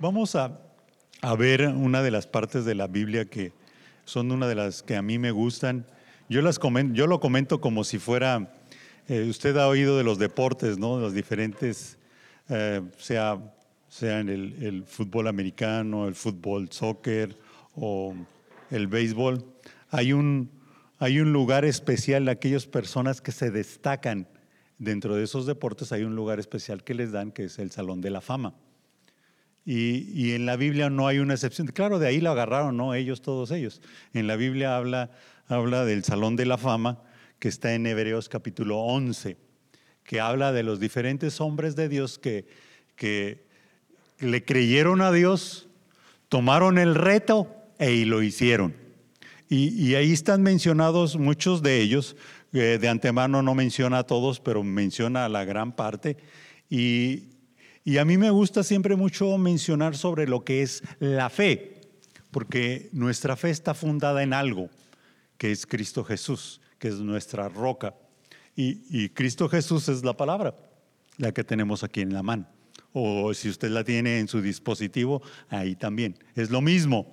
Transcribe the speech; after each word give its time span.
Vamos 0.00 0.34
a, 0.34 0.58
ver 1.36 1.68
una 1.68 2.02
de 2.02 2.10
las 2.10 2.26
partes 2.26 2.64
de 2.64 2.74
la 2.74 2.86
Biblia 2.86 3.26
que 3.26 3.52
son 4.06 4.32
una 4.32 4.48
de 4.48 4.54
las 4.54 4.82
que 4.82 4.96
a 4.96 5.02
mí 5.02 5.18
me 5.18 5.30
gustan. 5.30 5.84
Yo, 6.30 6.40
las 6.40 6.58
comento, 6.58 6.94
yo 6.94 7.06
lo 7.06 7.20
comento 7.20 7.60
como 7.60 7.84
si 7.84 7.98
fuera, 7.98 8.50
eh, 9.08 9.26
usted 9.28 9.58
ha 9.58 9.68
oído 9.68 9.98
de 9.98 10.04
los 10.04 10.18
deportes, 10.18 10.78
¿no? 10.78 10.98
Los 10.98 11.12
diferentes, 11.12 11.98
eh, 12.48 12.80
sea, 12.96 13.40
sea 13.90 14.20
en 14.20 14.30
el, 14.30 14.62
el, 14.62 14.84
fútbol 14.84 15.28
americano, 15.28 16.08
el 16.08 16.14
fútbol 16.14 16.72
soccer 16.72 17.36
o 17.76 18.14
el 18.70 18.86
béisbol. 18.86 19.44
Hay 19.90 20.14
un, 20.14 20.50
hay 20.98 21.20
un 21.20 21.30
lugar 21.30 21.66
especial 21.66 22.24
de 22.24 22.30
aquellas 22.30 22.64
personas 22.64 23.20
que 23.20 23.32
se 23.32 23.50
destacan 23.50 24.26
dentro 24.78 25.14
de 25.14 25.24
esos 25.24 25.44
deportes, 25.44 25.92
hay 25.92 26.04
un 26.04 26.16
lugar 26.16 26.40
especial 26.40 26.84
que 26.84 26.94
les 26.94 27.12
dan, 27.12 27.32
que 27.32 27.44
es 27.44 27.58
el 27.58 27.70
Salón 27.70 28.00
de 28.00 28.08
la 28.08 28.22
Fama. 28.22 28.54
Y, 29.64 30.32
en 30.32 30.46
la 30.46 30.56
Biblia 30.56 30.90
no 30.90 31.06
hay 31.06 31.18
una 31.18 31.34
excepción. 31.34 31.66
Claro, 31.68 31.98
de 31.98 32.08
ahí 32.08 32.20
lo 32.20 32.30
agarraron, 32.30 32.76
¿no? 32.76 32.94
Ellos, 32.94 33.22
todos 33.22 33.50
ellos. 33.50 33.80
En 34.14 34.26
la 34.26 34.36
Biblia 34.36 34.76
habla, 34.76 35.10
habla 35.46 35.84
del 35.84 36.02
Salón 36.02 36.36
de 36.36 36.46
la 36.46 36.58
Fama, 36.58 37.02
que 37.38 37.48
está 37.48 37.74
en 37.74 37.86
Hebreos 37.86 38.28
capítulo 38.28 38.78
11, 38.78 39.36
que 40.02 40.20
habla 40.20 40.52
de 40.52 40.62
los 40.62 40.80
diferentes 40.80 41.40
hombres 41.40 41.76
de 41.76 41.88
Dios 41.88 42.18
que, 42.18 42.46
que 42.96 43.46
le 44.18 44.44
creyeron 44.44 45.02
a 45.02 45.12
Dios, 45.12 45.68
tomaron 46.28 46.78
el 46.78 46.94
reto 46.94 47.54
e 47.78 48.04
lo 48.04 48.22
hicieron. 48.22 48.74
Y, 49.52 49.96
ahí 49.96 50.12
están 50.12 50.42
mencionados 50.42 51.16
muchos 51.16 51.60
de 51.60 51.80
ellos. 51.80 52.14
Eh, 52.52 52.78
de 52.80 52.88
antemano 52.88 53.42
no 53.42 53.56
menciona 53.56 53.98
a 53.98 54.06
todos, 54.06 54.38
pero 54.38 54.62
menciona 54.62 55.24
a 55.24 55.28
la 55.28 55.44
gran 55.44 55.72
parte. 55.72 56.16
Y, 56.68 57.29
y 57.84 57.98
a 57.98 58.04
mí 58.04 58.18
me 58.18 58.30
gusta 58.30 58.62
siempre 58.62 58.96
mucho 58.96 59.36
mencionar 59.38 59.96
sobre 59.96 60.26
lo 60.26 60.44
que 60.44 60.62
es 60.62 60.82
la 60.98 61.30
fe, 61.30 61.80
porque 62.30 62.90
nuestra 62.92 63.36
fe 63.36 63.50
está 63.50 63.74
fundada 63.74 64.22
en 64.22 64.32
algo, 64.32 64.68
que 65.38 65.50
es 65.50 65.66
Cristo 65.66 66.04
Jesús, 66.04 66.60
que 66.78 66.88
es 66.88 66.96
nuestra 66.96 67.48
roca. 67.48 67.94
Y, 68.54 69.08
Cristo 69.10 69.48
Jesús 69.48 69.88
es 69.88 70.04
la 70.04 70.14
palabra, 70.14 70.54
la 71.16 71.32
que 71.32 71.44
tenemos 71.44 71.82
aquí 71.82 72.02
en 72.02 72.12
la 72.12 72.22
mano. 72.22 72.46
O 72.92 73.32
si 73.32 73.48
usted 73.48 73.70
la 73.70 73.84
tiene 73.84 74.18
en 74.18 74.28
su 74.28 74.42
dispositivo, 74.42 75.22
ahí 75.48 75.76
también. 75.76 76.18
Es 76.34 76.50
lo 76.50 76.60
mismo. 76.60 77.06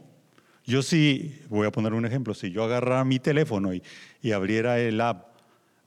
Yo 0.65 0.81
sí, 0.81 1.39
voy 1.47 1.65
a 1.65 1.71
poner 1.71 1.93
un 1.93 2.05
ejemplo, 2.05 2.33
si 2.33 2.51
yo 2.51 2.65
agarrara 2.65 3.05
mi 3.05 3.19
teléfono 3.19 3.73
y, 3.73 3.81
y 4.21 4.33
abriera 4.33 4.77
el 4.79 4.99
app 4.99 5.37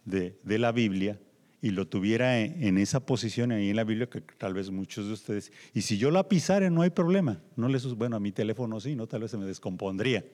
de, 0.06 0.39
de 0.42 0.59
la 0.59 0.72
Biblia, 0.72 1.19
y 1.62 1.70
lo 1.70 1.86
tuviera 1.86 2.39
en, 2.41 2.78
esa 2.78 3.00
posición 3.00 3.53
ahí 3.53 3.70
en 3.70 3.77
la 3.77 3.84
Biblia, 3.84 4.08
que 4.08 4.20
tal 4.20 4.55
vez 4.55 4.70
muchos 4.70 5.06
de 5.06 5.12
ustedes, 5.12 5.53
y 5.75 5.83
si 5.83 5.98
yo 5.98 6.11
la 6.11 6.28
pisara 6.28 6.70
no 6.70 6.83
hay 6.83 6.91
problema, 6.91 7.41
no 7.56 7.69
les, 7.69 7.84
bueno, 7.94 8.16
a 8.16 8.20
mi 8.20 8.33
teléfono 8.33 8.80
sí, 8.80 8.97
no, 8.97 9.06
tal 9.06 9.22
vez 9.22 9.30
se 9.30 9.36
me 9.36 9.44
descompondría 9.44 10.25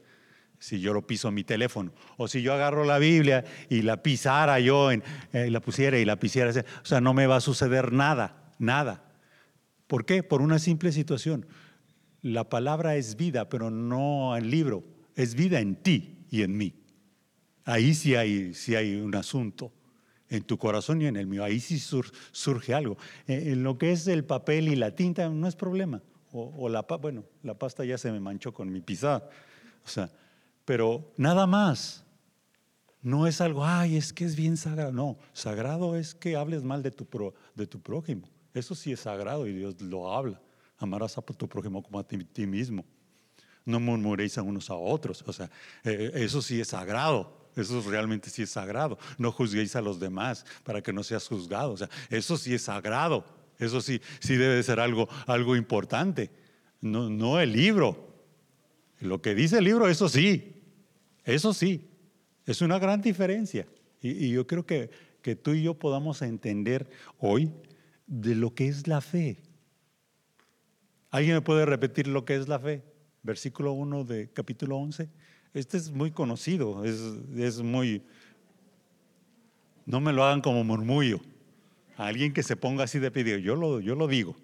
si 0.59 0.81
yo 0.81 0.95
lo 0.95 1.07
piso 1.07 1.31
mi 1.31 1.45
teléfono, 1.45 1.93
o 2.17 2.29
si 2.29 2.41
yo 2.41 2.55
agarro 2.55 2.85
la 2.85 2.99
Biblia 2.99 3.45
y 3.69 3.83
la 3.83 4.03
pisara 4.03 4.59
yo, 4.61 4.91
en, 4.91 5.03
eh, 5.33 5.51
la 5.51 5.61
pusiera 5.61 5.99
y 5.99 6.05
la 6.05 6.19
pisara, 6.19 6.51
o 6.51 6.85
sea, 6.87 7.01
no 7.01 7.13
me 7.13 7.27
va 7.27 7.37
a 7.37 7.41
suceder 7.41 7.93
nada, 7.93 8.53
nada. 8.59 9.05
¿Por 9.87 10.05
qué? 10.07 10.23
Por 10.23 10.41
una 10.41 10.59
simple 10.59 10.93
situación. 10.93 11.47
La 12.23 12.49
palabra 12.49 12.97
es 12.97 13.17
vida, 13.17 13.49
pero 13.49 13.71
no 13.71 14.37
el 14.37 14.51
libro, 14.51 14.85
es 15.15 15.35
vida 15.35 15.61
en 15.61 15.77
ti 15.77 16.25
y 16.31 16.43
en 16.43 16.57
mí. 16.57 16.75
Ahí 17.65 17.95
sí 17.95 18.15
hay, 18.15 18.55
sí 18.55 18.75
hay 18.75 18.97
un 18.97 19.15
asunto 19.15 19.73
en 20.29 20.43
tu 20.43 20.59
corazón 20.59 21.03
y 21.03 21.07
en 21.07 21.17
el 21.17 21.27
mío. 21.27 21.45
Ahí 21.45 21.61
sí 21.61 21.79
surge 21.79 22.75
algo. 22.75 22.97
Eh, 23.27 23.53
en 23.53 23.63
lo 23.63 23.79
que 23.79 23.93
es 23.93 24.07
el 24.07 24.25
papel 24.25 24.69
y 24.69 24.77
la 24.77 24.95
tinta 24.95 25.29
no 25.29 25.47
es 25.47 25.57
problema. 25.57 26.03
O, 26.33 26.69
la, 26.69 26.83
bueno, 26.83 27.25
la 27.43 27.55
pasta 27.55 27.85
ya 27.85 27.97
se 27.97 28.13
me 28.13 28.21
manchó 28.21 28.53
con 28.53 28.71
mi 28.71 28.83
pisada. 28.83 29.31
O 29.85 29.89
sea, 29.89 30.11
pero 30.65 31.13
nada 31.17 31.47
más. 31.47 32.03
No 33.01 33.29
es 33.29 33.41
algo, 33.41 33.65
ay, 33.65 33.97
es 33.97 34.13
que 34.13 34.25
es 34.25 34.35
bien 34.35 34.57
sagrado. 34.57 34.91
No, 34.91 35.17
sagrado 35.33 35.95
es 35.95 36.15
que 36.15 36.35
hables 36.35 36.65
mal 36.65 36.83
de 36.83 36.91
tu, 36.91 37.07
de 37.55 37.67
tu 37.69 37.81
prójimo. 37.81 38.29
Eso 38.53 38.75
sí 38.75 38.91
es 38.91 39.01
sagrado 39.01 39.47
y 39.47 39.53
Dios 39.53 39.81
lo 39.81 40.13
habla. 40.13 40.41
Amarás 40.77 41.17
a 41.17 41.23
tu 41.23 41.49
prójimo 41.49 41.83
como 41.83 42.01
a 42.01 42.05
ti, 42.05 42.47
mismo. 42.47 42.85
No 43.65 43.79
murmuréis 43.79 44.39
a 44.39 44.43
unos 44.43 44.71
a 44.71 44.75
otros. 44.75 45.23
O 45.27 45.33
sea, 45.33 45.49
eh, 45.85 46.11
eso 46.15 46.43
sí 46.43 46.61
es 46.61 46.69
sagrado. 46.69 47.46
Eso 47.57 47.83
realmente 47.89 48.29
sí 48.29 48.43
es 48.43 48.51
sagrado. 48.51 48.99
No 49.17 49.33
juzguéis 49.33 49.75
a 49.77 49.81
los 49.81 49.99
demás 49.99 50.45
para 50.63 50.83
que 50.83 50.93
no 50.93 51.03
seas 51.03 51.27
juzgado. 51.27 51.73
O 51.73 51.77
sea, 51.77 51.89
eso 52.11 52.37
sí 52.37 52.55
es 52.55 52.63
sagrado. 52.63 53.25
Eso 53.59 53.81
sí, 53.81 54.01
sí 54.21 54.37
debe 54.37 54.63
ser 54.63 54.79
algo, 54.79 55.09
algo 55.27 55.57
importante. 55.57 56.31
No, 56.83 57.09
no 57.09 57.41
el 57.41 57.53
libro. 57.53 58.15
Lo 59.01 59.23
que 59.23 59.35
dice 59.35 59.59
el 59.59 59.65
libro, 59.65 59.89
eso 59.89 60.09
sí. 60.11 60.63
Eso 61.25 61.55
sí. 61.55 61.89
Es 62.45 62.61
una 62.61 62.79
gran 62.79 63.01
diferencia. 63.01 63.67
Y, 64.03 64.31
yo 64.31 64.47
creo 64.47 64.67
que, 64.67 64.91
que 65.23 65.35
tú 65.35 65.53
y 65.53 65.63
yo 65.63 65.75
podamos 65.75 66.21
entender 66.21 66.89
hoy 67.19 67.51
de 68.07 68.35
lo 68.35 68.55
que 68.55 68.69
es 68.69 68.87
la 68.87 69.01
fe. 69.01 69.43
¿Alguien 71.11 71.37
me 71.37 71.41
puede 71.41 71.65
repetir 71.65 72.07
lo 72.07 72.27
que 72.27 72.37
es 72.37 72.49
la 72.49 72.59
fe? 72.59 72.83
Versículo 73.23 73.73
1 73.73 74.05
de 74.05 74.31
capítulo 74.31 74.77
11. 74.77 75.09
Este 75.57 75.79
es 75.79 75.91
muy 75.91 76.11
conocido, 76.11 76.85
es, 76.85 77.63
muy... 77.63 78.03
No 79.87 80.03
me 80.03 80.13
lo 80.13 80.23
hagan 80.23 80.43
como 80.43 80.63
murmullo. 80.65 81.19
alguien 81.97 82.35
que 82.35 82.43
se 82.43 82.57
ponga 82.57 82.85
así 82.85 82.99
de 82.99 83.11
pedido, 83.11 83.39
yo 83.39 83.57
lo, 83.57 83.81
yo 83.81 83.95
lo 83.95 84.07
digo. 84.07 84.37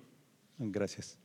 Gracias. 0.56 1.18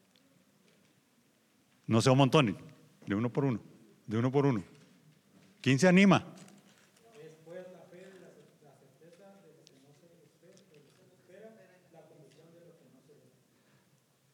No 1.85 2.01
se 2.01 2.09
amontonen, 2.09 2.57
de 3.05 3.15
uno 3.15 3.31
por 3.31 3.45
uno, 3.45 3.61
de 4.07 4.17
uno 4.17 4.29
por 4.29 4.45
uno. 4.45 4.61
¿Quién 5.61 5.79
se 5.79 5.87
anima? 5.87 6.35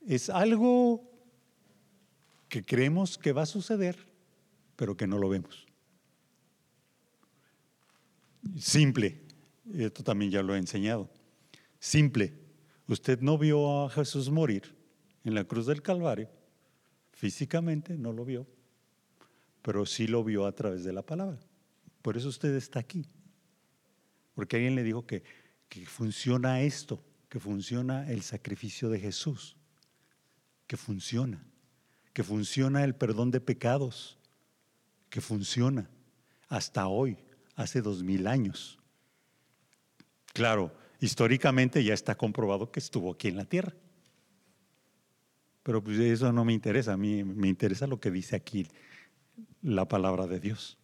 Es 0.07 0.31
algo 0.31 1.03
que 2.49 2.65
creemos 2.65 3.19
que 3.19 3.33
va 3.33 3.43
a 3.43 3.45
suceder 3.45 4.12
pero 4.83 4.97
que 4.97 5.07
no 5.07 5.17
lo 5.17 5.29
vemos. 5.29 5.65
Simple, 8.59 9.21
esto 9.73 10.03
también 10.03 10.29
ya 10.29 10.43
lo 10.43 10.53
he 10.53 10.57
enseñado. 10.57 11.09
Simple, 11.79 12.33
usted 12.89 13.21
no 13.21 13.37
vio 13.37 13.85
a 13.85 13.89
Jesús 13.89 14.29
morir 14.29 14.75
en 15.23 15.35
la 15.35 15.45
cruz 15.45 15.67
del 15.67 15.81
Calvario, 15.81 16.29
físicamente 17.13 17.97
no 17.97 18.11
lo 18.11 18.25
vio, 18.25 18.45
pero 19.61 19.85
sí 19.85 20.05
lo 20.05 20.21
vio 20.21 20.45
a 20.45 20.51
través 20.51 20.83
de 20.83 20.91
la 20.91 21.01
palabra. 21.01 21.39
Por 22.01 22.17
eso 22.17 22.27
usted 22.27 22.53
está 22.53 22.79
aquí. 22.79 23.05
Porque 24.35 24.57
alguien 24.57 24.75
le 24.75 24.83
dijo 24.83 25.07
que, 25.07 25.23
que 25.69 25.85
funciona 25.85 26.59
esto, 26.59 27.01
que 27.29 27.39
funciona 27.39 28.11
el 28.11 28.21
sacrificio 28.21 28.89
de 28.89 28.99
Jesús, 28.99 29.55
que 30.67 30.75
funciona, 30.75 31.41
que 32.11 32.25
funciona 32.25 32.83
el 32.83 32.95
perdón 32.95 33.31
de 33.31 33.39
pecados, 33.39 34.19
que 35.13 35.21
funciona 35.21 35.87
hasta 36.49 36.87
hoy, 36.87 37.15
hace 37.55 37.83
dos 37.83 38.01
mil 38.01 38.25
años. 38.25 38.79
Claro, 40.33 40.75
históricamente 40.99 41.83
ya 41.83 41.93
está 41.93 42.15
comprobado 42.15 42.71
que 42.71 42.79
estuvo 42.79 43.11
aquí 43.11 43.27
en 43.27 43.37
la 43.37 43.45
tierra. 43.45 43.75
Pero 45.61 45.83
pues 45.83 45.99
eso 45.99 46.33
no 46.33 46.43
me 46.43 46.53
interesa, 46.53 46.93
a 46.93 46.97
mí 46.97 47.23
me 47.23 47.47
interesa 47.47 47.85
lo 47.85 47.99
que 47.99 48.09
dice 48.09 48.35
aquí 48.35 48.65
la 49.61 49.87
palabra 49.87 50.25
de 50.25 50.39
Dios. 50.39 50.79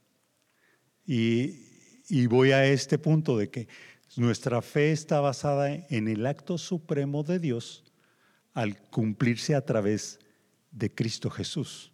Y, 1.07 1.65
y 2.07 2.27
voy 2.27 2.51
a 2.51 2.67
este 2.67 2.99
punto 2.99 3.35
de 3.35 3.49
que 3.49 3.67
nuestra 4.15 4.61
fe 4.61 4.91
está 4.91 5.21
basada 5.21 5.73
en 5.73 6.07
el 6.07 6.27
acto 6.27 6.59
supremo 6.59 7.23
de 7.23 7.39
Dios 7.39 7.83
al 8.53 8.79
cumplirse 8.91 9.55
a 9.55 9.65
través 9.65 10.19
de 10.69 10.93
Cristo 10.93 11.31
Jesús 11.31 11.91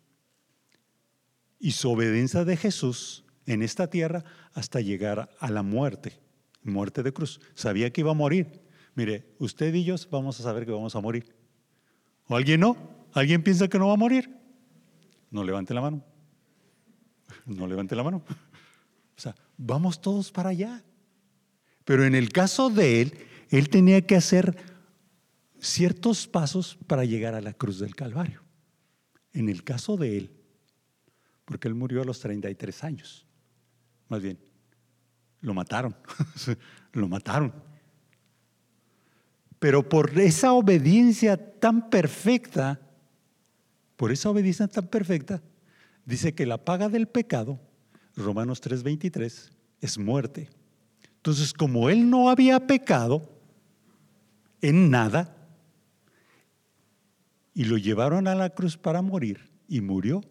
y 1.60 1.72
su 1.72 1.92
obediencia 1.92 2.46
de 2.46 2.58
Jesús 2.58 3.24
en 3.46 3.62
esta 3.62 3.90
tierra 3.90 4.24
hasta 4.54 4.82
llegar 4.82 5.30
a 5.40 5.52
la 5.52 5.64
muerte, 5.64 6.20
muerte 6.64 7.04
de 7.04 7.14
cruz. 7.14 7.40
Sabía 7.54 7.92
que 7.92 8.02
iba 8.02 8.12
a 8.12 8.16
morir. 8.16 8.62
Mire, 8.96 9.36
usted 9.40 9.74
y 9.74 9.84
yo 9.84 9.96
vamos 10.10 10.40
a 10.40 10.44
saber 10.44 10.66
que 10.66 10.72
vamos 10.72 10.96
a 10.96 11.02
morir. 11.02 11.36
¿O 12.28 12.36
alguien 12.36 12.62
no? 12.62 12.78
¿Alguien 13.14 13.44
piensa 13.44 13.68
que 13.68 13.78
no 13.78 13.88
va 13.88 13.94
a 13.94 13.98
morir? 13.98 14.30
No 15.32 15.44
levante 15.44 15.74
la 15.74 15.82
mano. 15.82 16.04
No 17.46 17.68
levante 17.68 17.96
la 17.96 18.04
mano. 18.04 18.24
O 19.18 19.22
sea, 19.22 19.36
vamos 19.58 20.02
todos 20.02 20.32
para 20.32 20.50
allá. 20.50 20.84
Pero 21.84 22.04
en 22.04 22.16
el 22.16 22.32
caso 22.32 22.70
de 22.70 23.02
él, 23.02 23.14
él 23.50 23.70
tenía 23.70 24.06
que 24.06 24.16
hacer 24.16 24.56
ciertos 25.60 26.28
pasos 26.28 26.78
para 26.88 27.06
llegar 27.06 27.36
a 27.36 27.42
la 27.42 27.54
cruz 27.54 27.80
del 27.80 27.96
Calvario. 27.96 28.42
En 29.34 29.50
el 29.50 29.64
caso 29.64 29.98
de 29.98 30.18
él, 30.18 30.32
porque 31.46 31.68
él 31.68 31.76
murió 31.76 32.02
a 32.02 32.06
los 32.06 32.20
33 32.20 32.84
años. 32.84 33.26
Más 34.10 34.22
bien, 34.22 34.38
lo 35.42 35.54
mataron, 35.54 35.96
lo 36.94 37.08
mataron. 37.08 37.54
Pero 39.60 39.88
por 39.88 40.20
esa 40.20 40.54
obediencia 40.54 41.38
tan 41.60 41.90
perfecta, 41.90 42.82
por 43.96 44.12
esa 44.12 44.30
obediencia 44.30 44.68
tan 44.68 44.88
perfecta, 44.88 45.42
dice 46.06 46.36
que 46.36 46.46
la 46.46 46.64
paga 46.64 46.90
del 46.90 47.08
pecado, 47.08 47.60
Romanos 48.16 48.62
3:23, 48.62 49.52
es 49.82 49.98
muerte. 49.98 50.50
Entonces, 51.18 51.54
como 51.54 51.90
él 51.90 52.10
no 52.10 52.30
había 52.30 52.68
pecado 52.68 53.28
en 54.62 54.90
nada, 54.90 55.36
y 57.54 57.64
lo 57.64 57.78
llevaron 57.78 58.28
a 58.28 58.36
la 58.36 58.50
cruz 58.50 58.78
para 58.78 59.02
morir, 59.02 59.50
y 59.68 59.82
murió, 59.82 60.22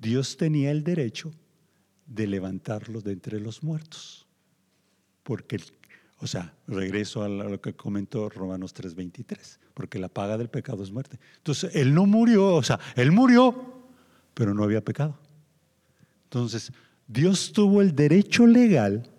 Dios 0.00 0.36
tenía 0.36 0.70
el 0.70 0.82
derecho 0.82 1.30
de 2.06 2.26
levantarlo 2.26 3.00
de 3.00 3.12
entre 3.12 3.38
los 3.38 3.62
muertos. 3.62 4.26
Porque, 5.22 5.60
o 6.18 6.26
sea, 6.26 6.54
regreso 6.66 7.22
a 7.22 7.28
lo 7.28 7.60
que 7.60 7.74
comentó 7.74 8.30
Romanos 8.30 8.74
3:23, 8.74 9.58
porque 9.74 9.98
la 9.98 10.08
paga 10.08 10.38
del 10.38 10.48
pecado 10.48 10.82
es 10.82 10.90
muerte. 10.90 11.18
Entonces, 11.36 11.76
él 11.76 11.94
no 11.94 12.06
murió, 12.06 12.54
o 12.54 12.62
sea, 12.62 12.80
él 12.96 13.12
murió, 13.12 13.84
pero 14.32 14.54
no 14.54 14.64
había 14.64 14.82
pecado. 14.82 15.18
Entonces, 16.24 16.72
Dios 17.06 17.52
tuvo 17.52 17.82
el 17.82 17.94
derecho 17.94 18.46
legal, 18.46 19.10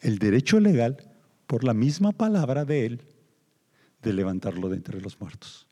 el 0.00 0.18
derecho 0.18 0.60
legal, 0.60 0.98
por 1.46 1.64
la 1.64 1.72
misma 1.72 2.12
palabra 2.12 2.66
de 2.66 2.84
él, 2.84 3.02
de 4.02 4.12
levantarlo 4.12 4.68
de 4.68 4.76
entre 4.76 5.00
los 5.00 5.18
muertos. 5.18 5.66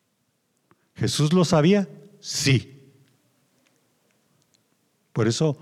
¿Jesús 0.94 1.34
lo 1.34 1.44
sabía? 1.44 1.86
Sí. 2.18 2.75
Por 5.16 5.28
eso, 5.28 5.56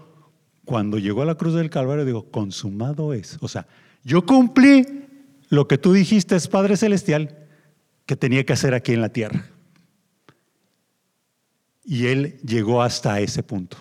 cuando 0.64 0.98
llegó 0.98 1.22
a 1.22 1.26
la 1.26 1.36
cruz 1.36 1.54
del 1.54 1.70
Calvario, 1.70 2.04
dijo, 2.04 2.28
consumado 2.28 3.14
es. 3.14 3.38
O 3.40 3.46
sea, 3.46 3.68
yo 4.02 4.26
cumplí 4.26 4.84
lo 5.48 5.68
que 5.68 5.78
tú 5.78 5.92
dijiste, 5.92 6.36
Padre 6.50 6.76
Celestial, 6.76 7.46
que 8.04 8.16
tenía 8.16 8.44
que 8.44 8.52
hacer 8.52 8.74
aquí 8.74 8.94
en 8.94 9.00
la 9.00 9.10
tierra. 9.10 9.46
Y 11.84 12.06
él 12.06 12.40
llegó 12.44 12.82
hasta 12.82 13.20
ese 13.20 13.44
punto. 13.44 13.76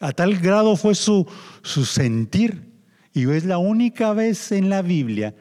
A 0.00 0.12
tal 0.12 0.36
grado 0.36 0.76
fue 0.76 0.94
su, 0.94 1.26
su 1.62 1.86
sentir. 1.86 2.70
Y 3.14 3.26
es 3.30 3.46
la 3.46 3.56
única 3.56 4.12
vez 4.12 4.52
en 4.52 4.68
la 4.68 4.82
Biblia 4.82 5.34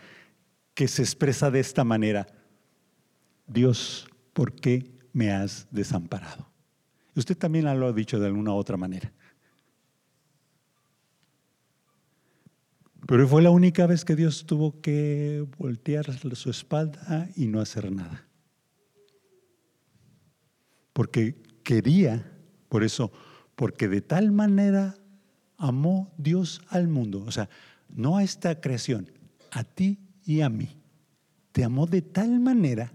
que 0.74 0.88
se 0.88 1.02
expresa 1.02 1.52
de 1.52 1.60
esta 1.60 1.84
manera. 1.84 2.28
Dios, 3.46 4.08
¿por 4.32 4.54
qué 4.54 4.90
me 5.12 5.34
has 5.34 5.68
desamparado? 5.70 6.48
Usted 7.14 7.38
también 7.38 7.66
lo 7.78 7.88
ha 7.88 7.92
dicho 7.92 8.22
de 8.22 8.28
alguna 8.28 8.54
otra 8.54 8.78
manera. 8.78 9.12
Pero 13.10 13.28
fue 13.28 13.42
la 13.42 13.50
única 13.50 13.88
vez 13.88 14.06
que 14.06 14.16
Dios 14.16 14.46
tuvo 14.46 14.82
que 14.82 15.44
voltear 15.58 16.06
su 16.36 16.52
espalda 16.52 17.28
y 17.36 17.48
no 17.48 17.60
hacer 17.60 17.92
nada. 17.92 18.28
Porque 20.94 21.42
quería, 21.64 22.32
por 22.70 22.84
eso, 22.84 23.12
porque 23.56 23.88
de 23.88 24.02
tal 24.02 24.32
manera 24.32 24.96
amó 25.58 26.14
Dios 26.20 26.62
al 26.68 26.88
mundo, 26.88 27.24
o 27.26 27.32
sea, 27.32 27.50
no 27.90 28.16
a 28.16 28.24
esta 28.24 28.62
creación, 28.62 29.12
a 29.50 29.64
ti 29.64 29.98
y 30.24 30.42
a 30.42 30.50
mí. 30.50 30.70
Te 31.52 31.64
amó 31.64 31.88
de 31.88 32.04
tal 32.04 32.40
manera 32.40 32.94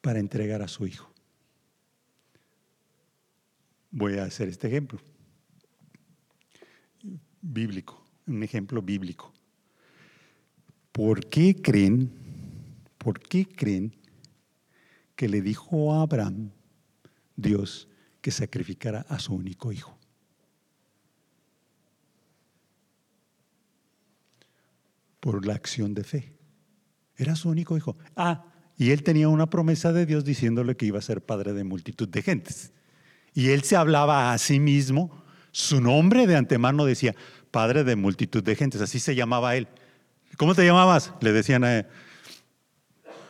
para 0.00 0.18
entregar 0.18 0.62
a 0.62 0.68
su 0.68 0.84
Hijo. 0.84 1.14
Voy 3.92 4.18
a 4.18 4.24
hacer 4.24 4.48
este 4.48 4.66
ejemplo 4.66 4.98
bíblico 7.40 7.97
un 8.28 8.42
ejemplo 8.42 8.82
bíblico. 8.82 9.32
¿Por 10.92 11.26
qué 11.26 11.54
creen, 11.54 12.10
por 12.98 13.20
qué 13.20 13.46
creen 13.46 13.94
que 15.14 15.28
le 15.28 15.40
dijo 15.42 15.94
a 15.94 16.02
Abraham 16.02 16.50
Dios 17.36 17.88
que 18.20 18.30
sacrificara 18.30 19.06
a 19.08 19.18
su 19.18 19.34
único 19.34 19.72
hijo? 19.72 19.96
Por 25.20 25.46
la 25.46 25.54
acción 25.54 25.94
de 25.94 26.04
fe. 26.04 26.32
Era 27.16 27.34
su 27.34 27.48
único 27.48 27.76
hijo. 27.76 27.96
Ah, 28.16 28.44
y 28.76 28.90
él 28.90 29.02
tenía 29.02 29.28
una 29.28 29.50
promesa 29.50 29.92
de 29.92 30.06
Dios 30.06 30.24
diciéndole 30.24 30.76
que 30.76 30.86
iba 30.86 31.00
a 31.00 31.02
ser 31.02 31.20
padre 31.20 31.52
de 31.52 31.64
multitud 31.64 32.08
de 32.08 32.22
gentes. 32.22 32.72
Y 33.34 33.48
él 33.50 33.62
se 33.62 33.76
hablaba 33.76 34.32
a 34.32 34.38
sí 34.38 34.60
mismo, 34.60 35.24
su 35.50 35.80
nombre 35.80 36.26
de 36.26 36.36
antemano 36.36 36.84
decía, 36.84 37.14
padre 37.50 37.84
de 37.84 37.96
multitud 37.96 38.42
de 38.42 38.56
gentes, 38.56 38.80
así 38.80 38.98
se 38.98 39.14
llamaba 39.14 39.56
él. 39.56 39.68
¿Cómo 40.36 40.54
te 40.54 40.64
llamabas? 40.64 41.12
Le 41.20 41.32
decían 41.32 41.64
a 41.64 41.86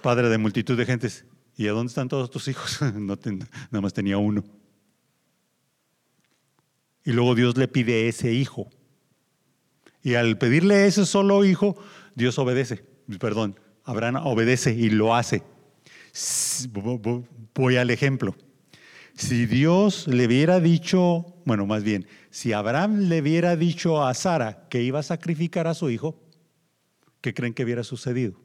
padre 0.03 0.29
de 0.29 0.39
multitud 0.39 0.77
de 0.77 0.87
gentes. 0.87 1.25
¿Y 1.57 1.67
a 1.69 1.73
dónde 1.73 1.89
están 1.89 2.09
todos 2.09 2.31
tus 2.31 2.49
hijos? 2.49 2.81
no 2.95 3.17
nada 3.17 3.81
más 3.81 3.93
tenía 3.93 4.19
uno. 4.19 4.45
Y 7.05 7.13
luego 7.13 7.35
Dios 7.35 7.57
le 7.57 7.69
pide 7.69 8.09
ese 8.09 8.33
hijo. 8.33 8.69
Y 10.03 10.15
al 10.15 10.39
pedirle 10.39 10.87
ese 10.87 11.07
solo 11.07 11.45
hijo, 11.45 11.77
Dios 12.15 12.39
obedece. 12.39 12.85
Perdón, 13.19 13.59
Abraham 13.85 14.27
obedece 14.27 14.75
y 14.75 14.91
lo 14.91 15.15
hace. 15.15 15.43
Voy 17.55 17.77
al 17.77 17.91
ejemplo. 17.91 18.37
Si 19.19 19.47
Dios 19.47 20.07
le 20.07 20.27
hubiera 20.27 20.61
dicho, 20.61 21.35
bueno, 21.45 21.67
más 21.67 21.83
bien, 21.83 22.07
si 22.31 22.53
Abraham 22.53 23.09
le 23.09 23.21
hubiera 23.21 23.57
dicho 23.57 24.07
a 24.07 24.15
Sara 24.15 24.69
que 24.69 24.81
iba 24.81 25.01
a 25.01 25.03
sacrificar 25.03 25.67
a 25.67 25.75
su 25.75 25.91
hijo, 25.91 26.23
¿qué 27.21 27.35
creen 27.35 27.53
que 27.53 27.65
hubiera 27.65 27.83
sucedido? 27.83 28.41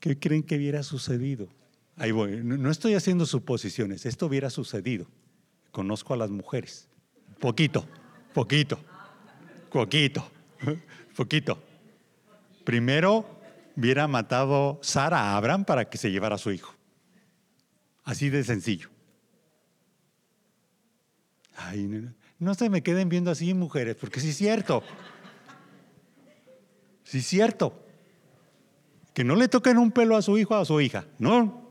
¿Qué 0.00 0.18
creen 0.18 0.42
que 0.42 0.56
hubiera 0.56 0.82
sucedido? 0.82 1.48
Ahí 1.94 2.10
voy, 2.10 2.40
no 2.42 2.68
estoy 2.68 2.94
haciendo 2.94 3.24
suposiciones, 3.24 4.04
esto 4.04 4.26
hubiera 4.26 4.50
sucedido. 4.50 5.06
Conozco 5.70 6.12
a 6.12 6.16
las 6.16 6.30
mujeres. 6.30 6.88
Poquito, 7.38 7.86
poquito, 8.34 8.80
poquito, 9.70 10.28
poquito. 11.16 11.62
Primero 12.64 13.35
hubiera 13.76 14.08
matado 14.08 14.80
Sara 14.82 15.20
a 15.20 15.36
Abraham 15.36 15.64
para 15.64 15.88
que 15.88 15.98
se 15.98 16.10
llevara 16.10 16.36
a 16.36 16.38
su 16.38 16.50
hijo. 16.50 16.74
Así 18.04 18.30
de 18.30 18.42
sencillo. 18.44 18.88
Ay, 21.56 22.10
no, 22.38 22.54
se 22.54 22.70
me 22.70 22.82
queden 22.82 23.08
viendo 23.08 23.30
así 23.30 23.54
mujeres, 23.54 23.96
porque 23.96 24.20
sí 24.20 24.30
es 24.30 24.36
cierto. 24.36 24.82
Sí 27.04 27.18
es 27.18 27.26
cierto. 27.26 27.82
Que 29.14 29.24
no 29.24 29.36
le 29.36 29.48
toquen 29.48 29.78
un 29.78 29.90
pelo 29.90 30.16
a 30.16 30.22
su 30.22 30.36
hijo 30.36 30.54
o 30.54 30.60
a 30.60 30.64
su 30.64 30.80
hija, 30.80 31.06
¿no? 31.18 31.66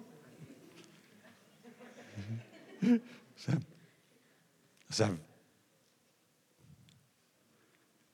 O 4.90 4.94
sea, 4.94 5.18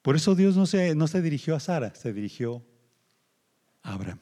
por 0.01 0.15
eso 0.15 0.35
Dios 0.35 0.55
no 0.55 0.65
se, 0.65 0.95
no 0.95 1.07
se 1.07 1.21
dirigió 1.21 1.55
a 1.55 1.59
Sara, 1.59 1.93
se 1.93 2.11
dirigió 2.11 2.63
Abraham. 3.83 4.19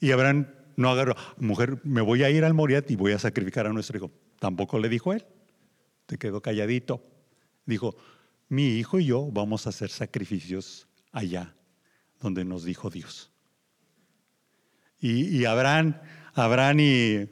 Y 0.00 0.12
Abraham 0.12 0.46
no 0.76 0.90
agarró, 0.90 1.14
mujer, 1.36 1.80
me 1.84 2.00
voy 2.00 2.22
a 2.22 2.30
ir 2.30 2.44
al 2.44 2.54
Moriat 2.54 2.90
y 2.90 2.96
voy 2.96 3.12
a 3.12 3.18
sacrificar 3.18 3.66
a 3.66 3.72
nuestro 3.72 3.98
hijo. 3.98 4.10
Tampoco 4.38 4.78
le 4.78 4.88
dijo 4.88 5.12
él. 5.12 5.24
Se 6.08 6.18
quedó 6.18 6.40
calladito. 6.40 7.04
Dijo, 7.66 7.96
mi 8.48 8.78
hijo 8.78 8.98
y 8.98 9.06
yo 9.06 9.30
vamos 9.30 9.66
a 9.66 9.70
hacer 9.70 9.90
sacrificios 9.90 10.88
allá 11.12 11.54
donde 12.20 12.44
nos 12.44 12.64
dijo 12.64 12.90
Dios. 12.90 13.30
Y, 15.00 15.46
Abraham, 15.46 15.96
Abraham 16.34 16.80
y... 16.80 17.28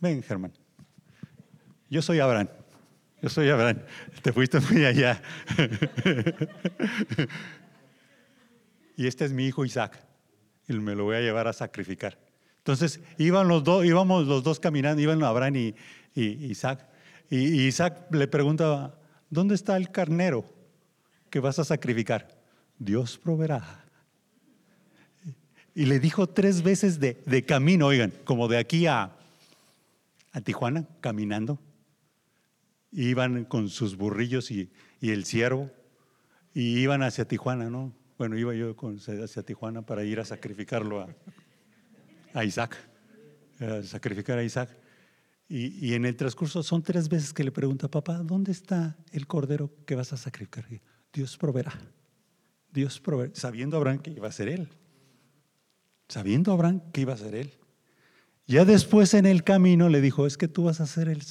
Ven, 0.00 0.22
Germán. 0.22 0.52
Yo 1.88 2.02
soy 2.02 2.20
Abraham. 2.20 2.48
Yo 3.22 3.30
soy 3.30 3.48
Abraham. 3.48 3.78
Te 4.20 4.32
fuiste 4.32 4.60
muy 4.60 4.84
allá. 4.84 5.22
y 8.96 9.06
este 9.06 9.24
es 9.24 9.32
mi 9.32 9.46
hijo 9.46 9.64
Isaac 9.64 10.02
y 10.68 10.72
me 10.74 10.94
lo 10.94 11.04
voy 11.04 11.16
a 11.16 11.20
llevar 11.20 11.46
a 11.46 11.52
sacrificar. 11.52 12.18
Entonces 12.58 13.00
iban 13.18 13.46
los 13.46 13.62
dos, 13.62 13.84
íbamos 13.84 14.26
los 14.26 14.42
dos 14.42 14.58
caminando, 14.58 15.00
iban 15.00 15.22
Abraham 15.22 15.56
y, 15.56 15.74
Isaac. 16.14 16.84
Y, 17.30 17.66
Isaac 17.66 18.08
le 18.10 18.26
preguntaba, 18.26 18.98
¿dónde 19.30 19.54
está 19.54 19.76
el 19.76 19.90
carnero 19.90 20.44
que 21.30 21.38
vas 21.40 21.58
a 21.58 21.64
sacrificar? 21.64 22.36
Dios 22.78 23.18
proveerá. 23.18 23.84
Y 25.74 25.84
le 25.84 26.00
dijo 26.00 26.26
tres 26.26 26.62
veces 26.62 26.98
de, 26.98 27.44
camino, 27.46 27.86
oigan, 27.86 28.12
como 28.24 28.48
de 28.48 28.58
aquí 28.58 28.86
a, 28.86 29.12
Tijuana, 30.42 30.86
caminando. 31.00 31.58
Iban 32.92 33.44
con 33.44 33.68
sus 33.68 33.96
burrillos 33.96 34.50
y, 34.50 34.70
y 35.00 35.10
el 35.10 35.24
ciervo, 35.24 35.70
y 36.52 36.78
iban 36.78 37.02
hacia 37.02 37.26
Tijuana, 37.26 37.70
¿no? 37.70 37.92
Bueno, 38.18 38.38
iba 38.38 38.54
yo 38.54 38.74
con, 38.74 38.98
hacia 38.98 39.42
Tijuana 39.42 39.82
para 39.82 40.02
ir 40.02 40.18
a 40.20 40.24
sacrificarlo 40.24 41.06
a, 42.32 42.44
Isaac, 42.44 42.76
a 43.60 43.82
sacrificar 43.82 44.38
a 44.38 44.44
Isaac. 44.44 44.70
Y, 45.48 45.94
en 45.94 46.06
el 46.06 46.16
transcurso 46.16 46.62
son 46.62 46.82
tres 46.82 47.08
veces 47.08 47.32
que 47.32 47.44
le 47.44 47.52
pregunta, 47.52 47.88
papá, 47.88 48.18
¿dónde 48.18 48.52
está 48.52 48.96
el 49.12 49.26
cordero 49.26 49.70
que 49.84 49.94
vas 49.94 50.12
a 50.12 50.16
sacrificar? 50.16 50.66
Dios 51.12 51.36
proveerá. 51.36 51.78
Dios 52.72 53.00
proveerá, 53.00 53.34
sabiendo 53.34 53.76
Abraham 53.76 53.98
que 53.98 54.10
iba 54.10 54.28
a 54.28 54.32
ser 54.32 54.48
él. 54.48 54.68
sabiendo 56.08 56.52
Abraham 56.52 56.80
que 56.92 57.02
iba 57.02 57.12
a 57.12 57.16
ser 57.16 57.34
él. 57.34 57.52
Ya 58.46 58.64
después 58.64 59.12
en 59.14 59.26
el 59.26 59.44
camino 59.44 59.88
le 59.88 60.00
dijo, 60.00 60.26
es 60.26 60.36
que 60.36 60.48
tú 60.48 60.64
vas 60.64 60.80
a 60.80 60.84
hacer 60.84 61.08
el, 61.08 61.22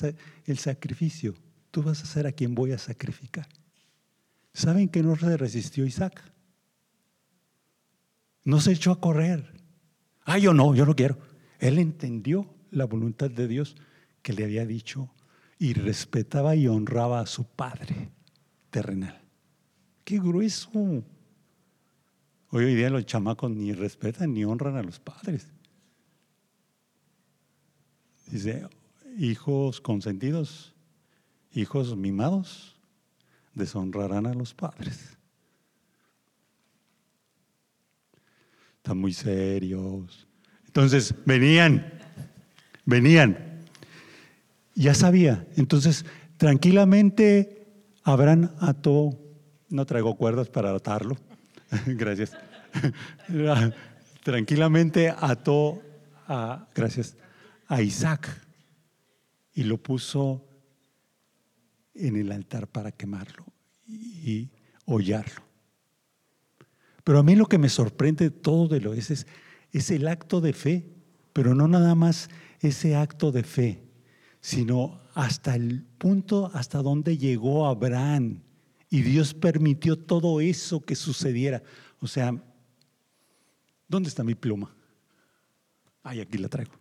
el 0.46 0.58
sacrificio, 0.58 1.34
tú 1.72 1.82
vas 1.82 2.04
a 2.04 2.06
ser 2.06 2.28
a 2.28 2.32
quien 2.32 2.56
voy 2.56 2.74
a 2.74 2.78
sacrificar. 2.78 3.48
¿Saben 4.54 4.88
que 4.88 5.02
no 5.02 5.16
se 5.16 5.36
resistió 5.36 5.86
Isaac? 5.86 6.35
No 8.46 8.62
se 8.62 8.72
echó 8.72 8.92
a 8.92 9.02
correr. 9.02 9.52
Ah, 10.24 10.38
yo 10.38 10.54
no, 10.54 10.74
yo 10.74 10.86
no 10.86 10.96
quiero. 10.96 11.18
Él 11.60 11.80
entendió 11.80 12.48
la 12.72 12.86
voluntad 12.86 13.30
de 13.30 13.48
Dios 13.48 13.76
que 14.22 14.34
le 14.34 14.44
había 14.44 14.66
dicho 14.66 15.10
y 15.58 15.74
respetaba 15.74 16.56
y 16.56 16.68
honraba 16.68 17.20
a 17.20 17.26
su 17.26 17.46
padre 17.46 18.12
terrenal. 18.70 19.20
Qué 20.04 20.20
grueso. 20.20 20.70
Hoy, 20.74 21.04
hoy 22.52 22.76
día 22.76 22.90
los 22.90 23.06
chamacos 23.06 23.50
ni 23.52 23.74
respetan 23.74 24.34
ni 24.34 24.46
honran 24.46 24.78
a 24.78 24.84
los 24.84 25.00
padres. 25.00 25.48
Dice, 28.28 28.68
hijos 29.18 29.82
consentidos, 29.82 30.74
hijos 31.52 31.96
mimados, 31.96 32.76
deshonrarán 33.54 34.28
a 34.28 34.34
los 34.34 34.54
padres. 34.54 35.15
Están 38.86 39.00
muy 39.00 39.14
serios. 39.14 40.28
Entonces, 40.68 41.16
venían, 41.26 41.92
venían. 42.86 43.64
Ya 44.76 44.94
sabía. 44.94 45.48
Entonces, 45.56 46.06
tranquilamente, 46.38 47.66
Abraham 48.04 48.52
ató, 48.60 49.20
no 49.70 49.88
traigo 49.88 50.16
cuerdas 50.16 50.50
para 50.50 50.70
atarlo, 50.70 51.18
gracias. 51.88 52.34
tranquilamente 54.24 55.10
ató 55.10 55.82
a, 56.28 56.68
gracias, 56.76 57.18
a 57.66 57.82
Isaac 57.82 58.40
y 59.56 59.64
lo 59.64 59.82
puso 59.82 60.48
en 61.96 62.18
el 62.18 62.32
altar 62.32 62.68
para 62.68 62.92
quemarlo 62.92 63.48
y 63.88 64.52
hollarlo. 64.86 65.55
Pero 67.06 67.20
a 67.20 67.24
mí 67.24 67.36
lo 67.36 67.46
que 67.46 67.60
me 67.60 67.70
sorprende 67.70 68.26
de 68.26 68.32
todo 68.32 68.68
de 68.68 68.82
lo 68.82 68.96
es, 68.96 69.12
es, 69.12 69.28
es 69.72 69.92
el 69.92 70.08
acto 70.08 70.42
de 70.42 70.54
fe, 70.54 70.90
pero 71.34 71.54
no 71.54 71.68
nada 71.68 71.94
más 71.94 72.30
ese 72.62 72.96
acto 72.96 73.32
de 73.32 73.44
fe, 73.44 73.84
sino 74.42 75.00
hasta 75.14 75.56
el 75.56 75.84
punto 75.84 76.50
hasta 76.56 76.82
donde 76.82 77.20
llegó 77.20 77.68
Abraham 77.68 78.42
y 78.90 79.04
Dios 79.04 79.36
permitió 79.36 80.00
todo 80.00 80.42
eso 80.42 80.84
que 80.84 80.96
sucediera. 80.96 81.62
O 82.00 82.08
sea, 82.08 82.36
¿dónde 83.88 84.10
está 84.10 84.24
mi 84.24 84.34
pluma? 84.34 84.76
Ay, 86.02 86.22
aquí 86.22 86.40
la 86.40 86.50
traigo. 86.50 86.74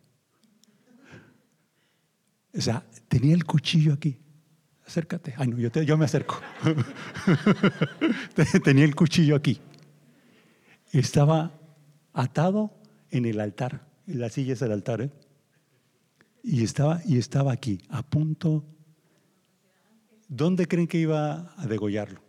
O 2.57 2.61
sea, 2.62 2.83
tenía 3.09 3.35
el 3.35 3.45
cuchillo 3.45 3.93
aquí. 3.93 4.16
Acércate. 4.87 5.35
Ay, 5.37 5.49
no, 5.49 5.59
yo, 5.59 5.69
yo 5.83 5.99
me 5.99 6.07
acerco. 6.07 6.40
tenía 8.64 8.87
el 8.87 8.95
cuchillo 8.95 9.37
aquí 9.37 9.61
estaba 10.98 11.52
atado 12.12 12.72
en 13.10 13.26
el 13.26 13.40
altar. 13.40 13.86
La 14.06 14.28
silla 14.28 14.52
es 14.52 14.62
el 14.62 14.72
altar, 14.72 15.02
¿eh? 15.02 15.10
Y 16.42 16.62
estaba, 16.62 17.00
y 17.06 17.18
estaba 17.18 17.52
aquí, 17.52 17.80
a 17.88 18.02
punto. 18.02 18.64
¿Dónde 20.28 20.68
creen 20.68 20.86
que 20.86 20.98
iba 20.98 21.54
a 21.56 21.66
degollarlo? 21.66 22.20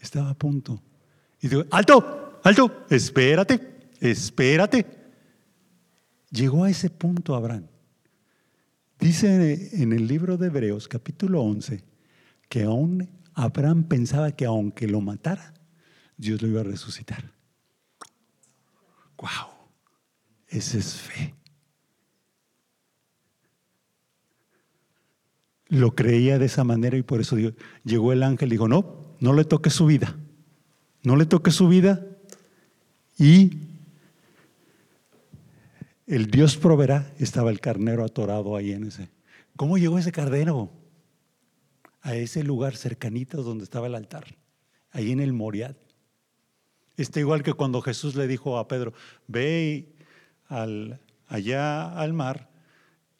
Estaba 0.00 0.30
a 0.30 0.34
punto. 0.34 0.82
Y 1.40 1.48
digo, 1.48 1.64
alto, 1.70 2.40
alto, 2.42 2.86
espérate, 2.90 3.88
espérate. 4.00 4.86
Llegó 6.30 6.64
a 6.64 6.70
ese 6.70 6.90
punto 6.90 7.34
Abraham. 7.34 7.66
Dice 8.98 9.82
en 9.82 9.92
el 9.92 10.06
libro 10.06 10.36
de 10.36 10.46
Hebreos, 10.46 10.88
capítulo 10.88 11.42
11, 11.42 11.82
que 12.48 12.64
aún 12.64 13.08
Abraham 13.34 13.84
pensaba 13.84 14.32
que 14.32 14.46
aunque 14.46 14.86
lo 14.86 15.00
matara, 15.00 15.54
Dios 16.16 16.40
lo 16.42 16.48
iba 16.48 16.60
a 16.60 16.64
resucitar. 16.64 17.32
¡Wow! 19.18 19.56
Esa 20.48 20.78
es 20.78 20.94
fe. 20.94 21.34
Lo 25.68 25.94
creía 25.94 26.38
de 26.38 26.46
esa 26.46 26.64
manera 26.64 26.96
y 26.96 27.02
por 27.02 27.20
eso 27.20 27.36
llegó 27.84 28.12
el 28.12 28.22
ángel 28.22 28.48
y 28.48 28.52
dijo, 28.52 28.68
no, 28.68 29.16
no 29.20 29.32
le 29.32 29.44
toque 29.44 29.70
su 29.70 29.86
vida. 29.86 30.16
No 31.02 31.16
le 31.16 31.26
toque 31.26 31.50
su 31.50 31.68
vida 31.68 32.04
y 33.18 33.58
el 36.06 36.30
Dios 36.30 36.56
proveerá. 36.56 37.12
Estaba 37.18 37.50
el 37.50 37.60
carnero 37.60 38.04
atorado 38.04 38.56
ahí 38.56 38.72
en 38.72 38.84
ese. 38.84 39.08
¿Cómo 39.56 39.78
llegó 39.78 39.98
ese 39.98 40.12
carnero? 40.12 40.70
A 42.06 42.14
ese 42.14 42.44
lugar 42.44 42.76
cercanito 42.76 43.42
donde 43.42 43.64
estaba 43.64 43.88
el 43.88 43.96
altar, 43.96 44.36
ahí 44.92 45.10
en 45.10 45.18
el 45.18 45.32
Moriad. 45.32 45.74
Está 46.96 47.18
igual 47.18 47.42
que 47.42 47.52
cuando 47.52 47.82
Jesús 47.82 48.14
le 48.14 48.28
dijo 48.28 48.58
a 48.58 48.68
Pedro, 48.68 48.92
ve 49.26 49.92
al, 50.46 51.00
allá 51.26 51.98
al 51.98 52.12
mar 52.12 52.48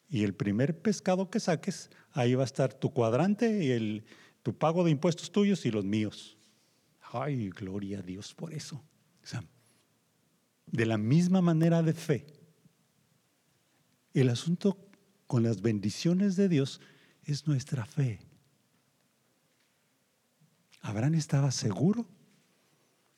y 0.07 0.23
el 0.23 0.33
primer 0.33 0.81
pescado 0.81 1.29
que 1.29 1.41
saques, 1.41 1.89
ahí 2.13 2.33
va 2.35 2.43
a 2.43 2.45
estar 2.45 2.73
tu 2.73 2.93
cuadrante 2.93 3.61
y 3.61 3.71
el, 3.71 4.05
tu 4.41 4.57
pago 4.57 4.85
de 4.85 4.91
impuestos 4.91 5.33
tuyos 5.33 5.65
y 5.65 5.71
los 5.71 5.83
míos. 5.83 6.37
Ay, 7.11 7.49
gloria 7.49 7.99
a 7.99 8.03
Dios 8.03 8.33
por 8.33 8.53
eso. 8.53 8.81
de 10.67 10.85
la 10.85 10.97
misma 10.97 11.41
manera 11.41 11.83
de 11.83 11.93
fe, 11.93 12.25
el 14.13 14.29
asunto 14.29 14.77
con 15.27 15.43
las 15.43 15.61
bendiciones 15.61 16.37
de 16.37 16.47
Dios 16.47 16.79
es 17.25 17.47
nuestra 17.47 17.85
fe. 17.85 18.26
Abraham 20.87 21.15
estaba 21.15 21.51
seguro 21.51 22.07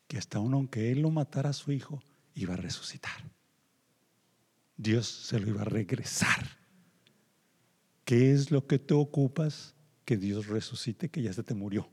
que 0.08 0.18
hasta 0.18 0.40
uno, 0.40 0.58
aunque 0.58 0.92
él 0.92 1.02
lo 1.02 1.12
matara 1.12 1.52
a 1.52 1.54
su 1.54 1.72
hijo, 1.72 2.02
iba 2.34 2.56
a 2.56 2.58
resucitar. 2.58 3.24
Dios 4.76 5.08
se 5.08 5.40
lo 5.40 5.50
iba 5.50 5.62
a 5.62 5.66
regresar. 5.66 6.58
¿Qué 8.06 8.32
es 8.32 8.50
lo 8.50 8.66
que 8.66 8.80
te 8.80 8.96
ocupas 8.96 9.76
que 10.04 10.18
Dios 10.18 10.48
resucite, 10.48 11.10
que 11.10 11.22
ya 11.22 11.32
se 11.32 11.44
te 11.44 11.54
murió 11.54 11.88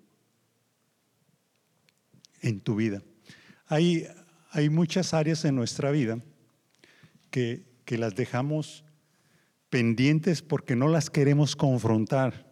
en 2.40 2.61
tu 2.61 2.76
vida? 2.76 3.02
Hay, 3.66 4.06
hay 4.52 4.71
muchas 4.71 5.12
áreas 5.12 5.45
en 5.45 5.56
nuestra 5.56 5.90
vida 5.90 6.23
que, 7.30 7.66
que 7.85 7.99
las 7.99 8.14
dejamos 8.14 8.83
pendientes 9.68 10.40
porque 10.40 10.75
no 10.75 10.88
las 10.88 11.11
queremos 11.11 11.54
confrontar. 11.54 12.50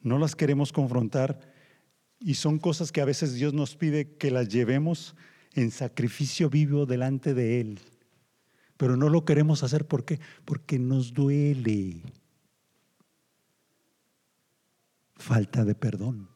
No 0.00 0.20
las 0.20 0.36
queremos 0.36 0.72
confrontar 0.72 1.57
y 2.20 2.34
son 2.34 2.58
cosas 2.58 2.92
que 2.92 3.00
a 3.00 3.04
veces 3.04 3.34
Dios 3.34 3.54
nos 3.54 3.76
pide 3.76 4.16
que 4.16 4.30
las 4.30 4.48
llevemos 4.48 5.14
en 5.54 5.70
sacrificio 5.70 6.50
vivo 6.50 6.86
delante 6.86 7.34
de 7.34 7.60
Él. 7.60 7.80
Pero 8.76 8.96
no 8.96 9.08
lo 9.08 9.24
queremos 9.24 9.62
hacer 9.62 9.86
¿por 9.86 10.04
qué? 10.04 10.20
Porque 10.44 10.78
nos 10.78 11.12
duele. 11.12 12.02
Falta 15.16 15.64
de 15.64 15.74
perdón. 15.74 16.28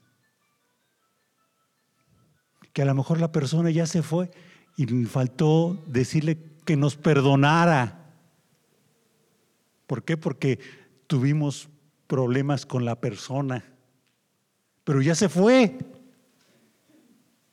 Que 2.72 2.82
a 2.82 2.86
lo 2.86 2.94
mejor 2.94 3.20
la 3.20 3.32
persona 3.32 3.70
ya 3.70 3.86
se 3.86 4.02
fue 4.02 4.30
y 4.76 4.86
faltó 5.04 5.82
decirle 5.86 6.38
que 6.64 6.76
nos 6.76 6.96
perdonara. 6.96 8.16
¿Por 9.86 10.04
qué? 10.04 10.16
Porque 10.16 10.58
tuvimos 11.06 11.68
problemas 12.06 12.66
con 12.66 12.84
la 12.84 13.00
persona 13.00 13.71
pero 14.84 15.02
ya 15.02 15.14
se 15.14 15.28
fue. 15.28 15.78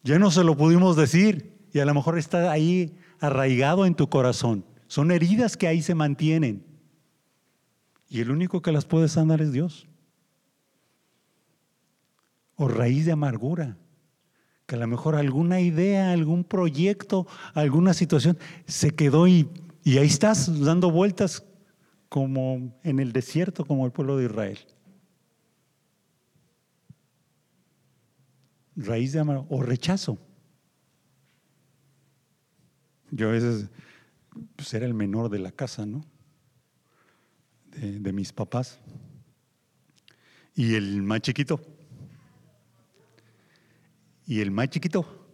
Ya 0.03 0.17
no 0.17 0.31
se 0.31 0.43
lo 0.43 0.55
pudimos 0.55 0.95
decir 0.95 1.53
y 1.73 1.79
a 1.79 1.85
lo 1.85 1.93
mejor 1.93 2.17
está 2.17 2.51
ahí 2.51 2.97
arraigado 3.19 3.85
en 3.85 3.95
tu 3.95 4.09
corazón. 4.09 4.65
Son 4.87 5.11
heridas 5.11 5.57
que 5.57 5.67
ahí 5.67 5.81
se 5.81 5.95
mantienen. 5.95 6.65
Y 8.09 8.21
el 8.21 8.31
único 8.31 8.61
que 8.61 8.71
las 8.71 8.85
puede 8.85 9.07
sanar 9.07 9.41
es 9.41 9.51
Dios. 9.51 9.87
O 12.55 12.67
raíz 12.67 13.05
de 13.05 13.11
amargura. 13.11 13.77
Que 14.65 14.75
a 14.75 14.79
lo 14.79 14.87
mejor 14.87 15.15
alguna 15.15 15.61
idea, 15.61 16.11
algún 16.11 16.43
proyecto, 16.43 17.27
alguna 17.53 17.93
situación 17.93 18.37
se 18.65 18.91
quedó 18.91 19.27
y, 19.27 19.47
y 19.83 19.97
ahí 19.97 20.07
estás 20.07 20.59
dando 20.61 20.91
vueltas 20.91 21.43
como 22.07 22.79
en 22.83 22.99
el 22.99 23.13
desierto, 23.13 23.65
como 23.65 23.85
el 23.85 23.91
pueblo 23.91 24.17
de 24.17 24.25
Israel. 24.25 24.59
Raíz 28.79 29.13
de 29.13 29.19
amor 29.19 29.45
o 29.49 29.61
rechazo. 29.61 30.17
Yo 33.11 33.29
a 33.29 33.31
veces 33.31 33.69
pues 34.55 34.73
era 34.73 34.85
el 34.85 34.93
menor 34.93 35.29
de 35.29 35.39
la 35.39 35.51
casa, 35.51 35.85
¿no? 35.85 36.03
De, 37.71 38.13
mis 38.13 38.33
papás. 38.33 38.79
Y 40.55 40.75
el 40.75 41.01
más 41.01 41.21
chiquito. 41.21 41.59
y 44.25 44.41
el 44.41 44.51
más 44.51 44.69
chiquito. 44.69 45.27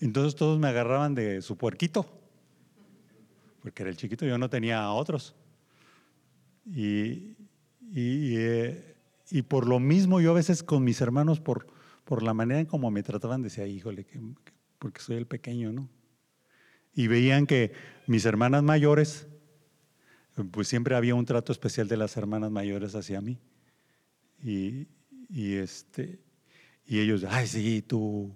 Entonces 0.00 0.34
todos 0.34 0.58
me 0.58 0.68
agarraban 0.68 1.14
de 1.14 1.40
su 1.40 1.56
puerquito, 1.56 2.06
porque 3.62 3.82
era 3.82 3.90
el 3.90 3.96
chiquito, 3.96 4.26
yo 4.26 4.38
no 4.38 4.50
tenía 4.50 4.90
otros. 4.90 5.34
Y, 6.66 7.36
eh, 7.94 8.96
y, 9.30 9.42
por 9.42 9.66
lo 9.66 9.78
mismo 9.78 10.20
yo 10.20 10.32
a 10.32 10.34
veces 10.34 10.62
con 10.62 10.84
mis 10.84 11.00
hermanos, 11.00 11.40
por, 11.40 11.66
por 12.06 12.22
la 12.22 12.32
manera 12.32 12.60
en 12.60 12.66
cómo 12.66 12.90
me 12.92 13.02
trataban, 13.02 13.42
decía, 13.42 13.66
híjole, 13.66 14.06
porque 14.78 15.00
soy 15.00 15.16
el 15.16 15.26
pequeño, 15.26 15.72
¿no? 15.72 15.90
Y 16.94 17.08
veían 17.08 17.46
que 17.46 17.72
mis 18.06 18.24
hermanas 18.24 18.62
mayores, 18.62 19.26
pues 20.52 20.68
siempre 20.68 20.94
había 20.94 21.16
un 21.16 21.26
trato 21.26 21.50
especial 21.50 21.88
de 21.88 21.96
las 21.96 22.16
hermanas 22.16 22.52
mayores 22.52 22.94
hacia 22.94 23.20
mí. 23.20 23.40
Y, 24.40 24.86
y, 25.28 25.54
este, 25.54 26.20
y 26.86 27.00
ellos, 27.00 27.24
ay, 27.28 27.48
sí, 27.48 27.82
tú, 27.82 28.32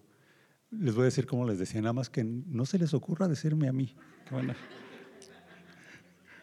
les 0.72 0.92
voy 0.96 1.02
a 1.02 1.04
decir 1.04 1.26
como 1.26 1.46
les 1.46 1.60
decía, 1.60 1.80
nada 1.80 1.92
más 1.92 2.10
que 2.10 2.24
no 2.24 2.66
se 2.66 2.76
les 2.76 2.92
ocurra 2.92 3.28
decirme 3.28 3.68
a 3.68 3.72
mí. 3.72 3.94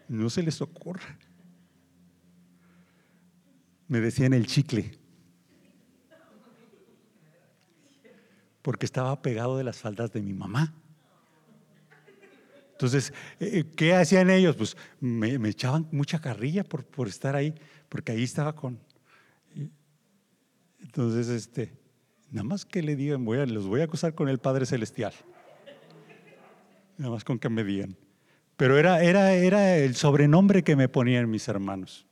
no 0.08 0.30
se 0.30 0.44
les 0.44 0.62
ocurra. 0.62 1.20
Me 3.90 4.00
decían 4.00 4.34
el 4.34 4.48
chicle. 4.48 4.98
Porque 8.68 8.86
estaba 8.86 9.22
pegado 9.22 9.58
de 9.58 9.64
las 9.64 9.78
faldas 9.78 10.12
de 10.12 10.22
mi 10.22 10.34
mamá. 10.34 10.74
Entonces, 12.74 13.14
eh, 13.40 13.64
¿qué 13.78 13.96
hacían 13.96 14.30
ellos? 14.30 14.58
Pues 14.58 14.76
me, 15.00 15.36
echaban 15.48 15.88
mucha 15.94 16.20
carrilla 16.20 16.66
por, 16.66 16.84
por, 16.84 17.08
estar 17.08 17.34
ahí, 17.34 17.56
porque 17.88 18.12
ahí 18.12 18.24
estaba 18.24 18.54
con. 18.54 18.78
Entonces, 20.82 21.30
este, 21.30 21.72
nada 22.30 22.44
más 22.44 22.66
que 22.66 22.84
le 22.84 22.98
digan, 22.98 23.24
voy 23.24 23.38
a, 23.38 23.46
los 23.46 23.68
voy 23.68 23.80
a 23.80 23.86
acusar 23.86 24.14
con 24.16 24.28
el 24.28 24.38
Padre 24.38 24.66
Celestial. 24.66 25.14
Nada 26.98 27.14
más 27.14 27.24
con 27.24 27.40
que 27.40 27.48
me 27.48 27.64
digan. 27.64 27.96
Pero 28.58 28.78
era, 28.78 29.02
era, 29.02 29.32
era 29.32 29.78
el 29.78 29.96
sobrenombre 29.96 30.62
que 30.66 30.76
me 30.76 30.90
ponían 30.90 31.30
mis 31.30 31.48
hermanos, 31.48 32.06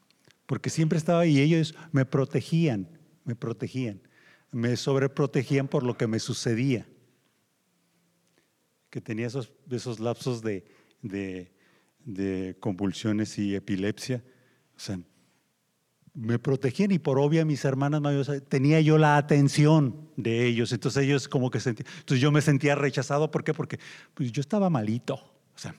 porque 0.45 0.69
siempre 0.69 0.97
estaba 0.99 1.19
ahí 1.19 1.37
y 1.37 1.41
ellos 1.41 1.75
me 1.91 2.05
protegían, 2.05 2.87
me 3.25 3.35
protegían, 3.35 3.99
me 4.55 4.77
sobreprotegían 4.77 5.67
por 5.67 5.83
lo 5.83 5.97
que 5.97 6.07
me 6.07 6.17
sucedía 6.17 6.87
que 8.89 9.01
tenía 9.01 9.27
esos, 9.27 9.51
esos 9.69 9.99
lapsos 9.99 10.41
de, 10.41 10.63
de, 11.01 12.55
convulsiones 12.61 13.37
y 13.37 13.53
epilepsia. 13.53 14.23
O 14.77 14.79
sea, 14.79 14.97
me 16.13 16.39
protegían 16.39 16.93
y 16.93 16.99
por 16.99 17.19
obvia 17.19 17.43
mis 17.43 17.65
hermanas 17.65 17.99
mayores 17.99 18.47
tenía 18.47 18.79
yo 18.79 18.97
la 18.97 19.17
atención 19.17 20.09
de 20.15 20.45
ellos. 20.45 20.71
Entonces 20.71 21.03
ellos 21.03 21.27
como 21.27 21.51
que 21.51 21.59
sentían, 21.59 21.89
entonces 21.99 22.21
yo 22.21 22.31
me 22.31 22.39
sentía 22.41 22.75
rechazado. 22.75 23.29
¿Por 23.31 23.43
qué? 23.43 23.53
Porque 23.53 23.77
pues 24.13 24.31
yo 24.31 24.39
estaba 24.39 24.69
malito. 24.69 25.15
O 25.15 25.57
sea, 25.57 25.75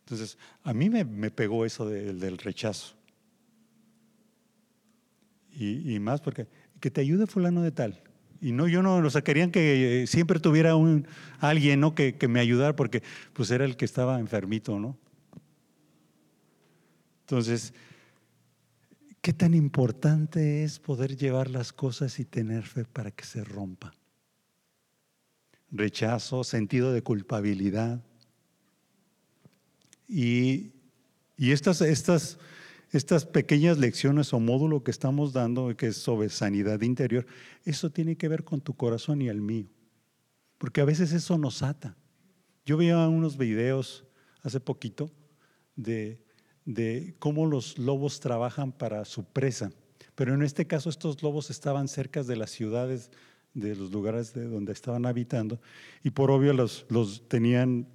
entonces 0.00 0.36
a 0.64 0.74
mí 0.74 0.90
me, 0.90 1.04
me 1.04 1.30
pegó 1.30 1.64
eso 1.64 1.88
del 1.88 2.38
rechazo. 2.38 2.96
Y, 5.56 5.98
más 6.00 6.20
porque 6.20 6.46
que 6.80 6.90
te 6.90 7.00
ayude 7.00 7.26
fulano 7.26 7.62
de 7.62 7.70
tal. 7.70 8.02
Y 8.40 8.52
no, 8.52 8.68
yo 8.68 8.82
no, 8.82 8.96
o 8.96 9.10
sea, 9.10 9.22
querían 9.22 9.50
que 9.50 10.02
eh, 10.02 10.06
siempre 10.06 10.40
tuviera 10.40 10.76
un, 10.76 11.06
alguien 11.38 11.80
¿no? 11.80 11.94
que, 11.94 12.16
que 12.16 12.28
me 12.28 12.40
ayudara 12.40 12.76
porque 12.76 13.02
pues 13.32 13.50
era 13.50 13.64
el 13.64 13.76
que 13.76 13.84
estaba 13.84 14.18
enfermito, 14.18 14.78
¿no? 14.78 14.98
Entonces, 17.20 17.72
¿qué 19.22 19.32
tan 19.32 19.54
importante 19.54 20.62
es 20.62 20.78
poder 20.78 21.16
llevar 21.16 21.48
las 21.48 21.72
cosas 21.72 22.18
y 22.18 22.26
tener 22.26 22.64
fe 22.64 22.84
para 22.84 23.10
que 23.10 23.24
se 23.24 23.42
rompa? 23.44 23.94
Rechazo, 25.70 26.44
sentido 26.44 26.92
de 26.92 27.02
culpabilidad. 27.02 28.04
Y, 30.06 30.72
y 31.38 31.52
estas, 31.52 31.80
estas 31.80 32.38
estas 32.96 33.26
pequeñas 33.26 33.78
lecciones 33.78 34.32
o 34.32 34.40
módulo 34.40 34.84
que 34.84 34.92
estamos 34.92 35.32
dando, 35.32 35.76
que 35.76 35.88
es 35.88 35.96
sobre 35.96 36.28
sanidad 36.28 36.80
interior, 36.82 37.26
eso 37.64 37.90
tiene 37.90 38.16
que 38.16 38.28
ver 38.28 38.44
con 38.44 38.60
tu 38.60 38.74
corazón 38.74 39.20
y 39.20 39.28
el 39.28 39.40
mío. 39.40 39.66
Porque 40.58 40.80
a 40.80 40.84
veces 40.84 41.12
eso 41.12 41.36
nos 41.36 41.62
ata. 41.62 41.96
Yo 42.64 42.76
veía 42.76 43.08
unos 43.08 43.36
videos 43.36 44.04
hace 44.42 44.60
poquito 44.60 45.10
de, 45.74 46.22
de 46.64 47.16
cómo 47.18 47.46
los 47.46 47.78
lobos 47.78 48.20
trabajan 48.20 48.70
para 48.70 49.04
su 49.04 49.24
presa. 49.24 49.72
Pero 50.14 50.32
en 50.32 50.42
este 50.42 50.66
caso 50.66 50.88
estos 50.88 51.20
lobos 51.20 51.50
estaban 51.50 51.88
cerca 51.88 52.22
de 52.22 52.36
las 52.36 52.50
ciudades, 52.50 53.10
de 53.54 53.74
los 53.74 53.90
lugares 53.90 54.34
de 54.34 54.44
donde 54.44 54.72
estaban 54.72 55.04
habitando, 55.04 55.60
y 56.02 56.10
por 56.10 56.30
obvio 56.30 56.52
los, 56.52 56.86
los 56.88 57.28
tenían, 57.28 57.88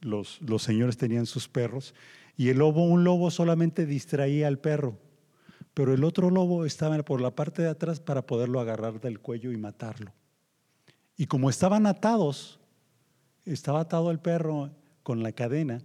los, 0.00 0.40
los 0.42 0.62
señores 0.62 0.96
tenían 0.96 1.26
sus 1.26 1.48
perros, 1.48 1.94
y 2.36 2.48
el 2.48 2.58
lobo, 2.58 2.84
un 2.84 3.04
lobo 3.04 3.30
solamente 3.30 3.86
distraía 3.86 4.48
al 4.48 4.58
perro, 4.58 4.98
pero 5.72 5.94
el 5.94 6.04
otro 6.04 6.30
lobo 6.30 6.64
estaba 6.64 7.02
por 7.02 7.20
la 7.20 7.34
parte 7.34 7.62
de 7.62 7.68
atrás 7.68 8.00
para 8.00 8.22
poderlo 8.22 8.60
agarrar 8.60 9.00
del 9.00 9.20
cuello 9.20 9.52
y 9.52 9.56
matarlo. 9.56 10.12
Y 11.16 11.26
como 11.26 11.48
estaban 11.48 11.86
atados, 11.86 12.58
estaba 13.44 13.80
atado 13.80 14.10
el 14.10 14.18
perro 14.18 14.70
con 15.02 15.22
la 15.22 15.32
cadena, 15.32 15.80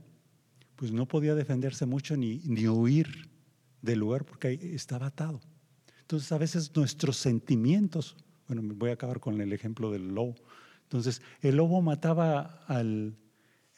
pues 0.76 0.92
no 0.92 1.08
podía 1.08 1.36
defenderse 1.36 1.86
mucho 1.86 2.16
ni, 2.18 2.40
ni 2.46 2.68
huir 2.68 3.30
del 3.82 4.00
lugar 4.00 4.26
porque 4.26 4.54
estaba 4.74 5.08
atado. 5.08 5.40
Entonces 6.02 6.32
a 6.32 6.38
veces 6.38 6.76
nuestros 6.76 7.18
sentimientos, 7.18 8.16
bueno, 8.48 8.64
voy 8.76 8.90
a 8.90 8.94
acabar 8.94 9.20
con 9.20 9.40
el 9.42 9.54
ejemplo 9.54 9.92
del 9.92 10.08
lobo. 10.08 10.36
Entonces 10.84 11.22
el 11.42 11.58
lobo 11.58 11.82
mataba 11.82 12.64
al, 12.68 13.16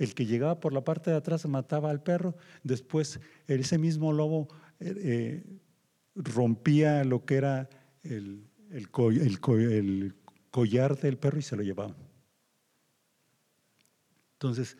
el 0.01 0.15
que 0.15 0.25
llegaba 0.25 0.59
por 0.59 0.73
la 0.73 0.83
parte 0.83 1.11
de 1.11 1.17
atrás 1.17 1.45
mataba 1.45 1.91
al 1.91 2.01
perro, 2.01 2.35
después 2.63 3.19
ese 3.45 3.77
mismo 3.77 4.11
lobo 4.11 4.47
eh, 4.79 4.95
eh, 4.97 5.59
rompía 6.15 7.03
lo 7.03 7.23
que 7.23 7.35
era 7.35 7.69
el, 8.01 8.47
collar 10.49 10.97
del 10.97 11.17
perro 11.19 11.37
y 11.37 11.43
se 11.43 11.55
lo 11.55 11.61
llevaba. 11.61 11.95
Entonces, 14.33 14.75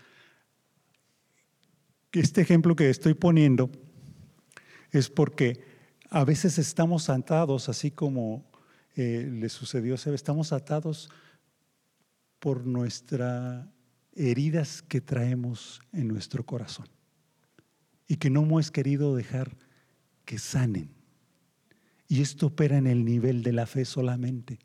este 2.14 2.42
ejemplo 2.42 2.76
que 2.76 2.90
estoy 2.90 3.14
poniendo 3.14 3.70
es 4.90 5.08
porque 5.08 5.64
a 6.10 6.26
veces 6.26 6.58
estamos 6.58 7.12
atados, 7.12 7.70
así 7.70 7.92
como 7.92 8.50
eh, 8.96 9.30
le 9.32 9.50
sucedió 9.50 9.94
a 9.94 10.10
estamos 10.16 10.52
atados 10.52 11.12
por 12.40 12.66
nuestra 12.66 13.72
heridas 14.14 14.82
que 14.82 15.02
traemos 15.02 15.82
en 15.94 16.08
nuestro 16.08 16.46
corazón 16.46 16.88
y 18.08 18.18
que 18.18 18.30
no 18.30 18.44
hemos 18.44 18.72
querido 18.72 19.16
dejar 19.16 19.56
que 20.26 20.38
sanen. 20.38 20.92
Y 22.08 22.22
esto 22.22 22.48
opera 22.48 22.78
en 22.78 22.88
el 22.88 23.06
nivel 23.06 23.42
de 23.42 23.54
la 23.54 23.66
fe 23.66 23.86
solamente. 23.86 24.60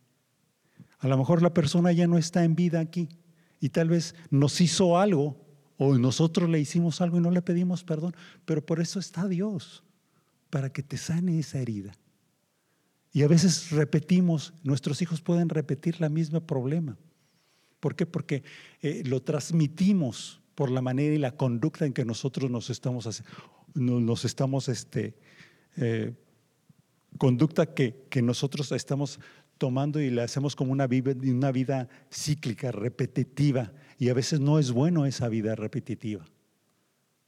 A 0.99 1.09
lo 1.09 1.17
mejor 1.17 1.43
la 1.43 1.55
persona 1.55 1.93
ya 1.93 2.07
no 2.07 2.19
está 2.19 2.45
en 2.45 2.57
vida 2.57 2.81
aquí 2.81 3.09
y 3.61 3.69
tal 3.69 3.89
vez 3.89 4.15
nos 4.31 4.61
hizo 4.61 4.99
algo 4.99 5.47
o 5.77 5.97
nosotros 5.97 6.49
le 6.49 6.59
hicimos 6.59 7.01
algo 7.01 7.19
y 7.19 7.21
no 7.21 7.31
le 7.31 7.43
pedimos 7.43 7.85
perdón, 7.85 8.15
pero 8.45 8.65
por 8.65 8.81
eso 8.81 8.99
está 8.99 9.29
Dios, 9.29 9.85
para 10.51 10.71
que 10.73 10.83
te 10.83 10.97
sane 10.97 11.39
esa 11.39 11.59
herida. 11.59 11.93
Y 13.13 13.23
a 13.23 13.29
veces 13.29 13.71
repetimos, 13.71 14.55
nuestros 14.63 15.01
hijos 15.03 15.21
pueden 15.21 15.49
repetir 15.49 16.01
la 16.01 16.09
misma 16.09 16.41
problema. 16.41 16.99
¿Por 17.81 17.95
qué? 17.95 18.07
Porque 18.07 18.43
eh, 18.83 19.03
lo 19.05 19.23
transmitimos 19.23 20.41
por 20.55 20.71
la 20.71 20.81
manera 20.83 21.15
y 21.15 21.19
la 21.19 21.37
conducta 21.37 21.85
en 21.85 21.93
que 21.93 22.05
nosotros 22.05 22.51
nos 22.51 22.71
estamos, 22.71 23.23
nos 23.75 24.25
estamos 24.25 24.69
este, 24.69 25.15
eh, 25.77 26.15
conducta 27.19 27.75
que, 27.75 28.07
que, 28.09 28.23
nosotros 28.23 28.73
estamos 28.73 29.21
tomando 29.59 30.01
y 30.01 30.11
la 30.11 30.25
hacemos 30.25 30.57
como 30.57 30.73
una 30.73 30.87
vida, 30.87 31.13
una 31.23 31.53
vida 31.53 31.89
cíclica, 32.11 32.73
repetitiva. 32.73 33.73
Y 33.99 34.09
a 34.09 34.15
veces 34.15 34.41
no 34.41 34.59
es 34.59 34.73
bueno 34.73 35.07
esa 35.07 35.29
vida 35.29 35.55
repetitiva. 35.55 36.25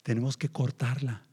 Tenemos 0.02 0.36
que 0.36 0.48
cortarla 0.48 1.27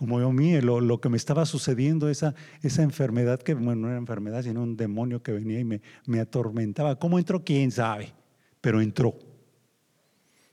como 0.00 0.18
yo 0.18 0.32
mí, 0.32 0.58
lo, 0.62 0.80
lo, 0.80 0.98
que 0.98 1.10
me 1.10 1.18
estaba 1.18 1.44
sucediendo, 1.44 2.08
esa, 2.08 2.34
esa 2.62 2.82
enfermedad 2.82 3.38
que, 3.38 3.52
bueno, 3.52 3.82
no 3.82 3.88
era 3.88 3.98
enfermedad, 3.98 4.42
sino 4.42 4.62
un 4.62 4.74
demonio 4.74 5.22
que 5.22 5.30
venía 5.30 5.60
y 5.60 5.64
me, 5.64 5.82
me 6.06 6.20
atormentaba. 6.20 6.98
¿Cómo 6.98 7.18
entró? 7.18 7.44
¿Quién 7.44 7.70
sabe? 7.70 8.14
Pero 8.62 8.80
entró. 8.80 9.14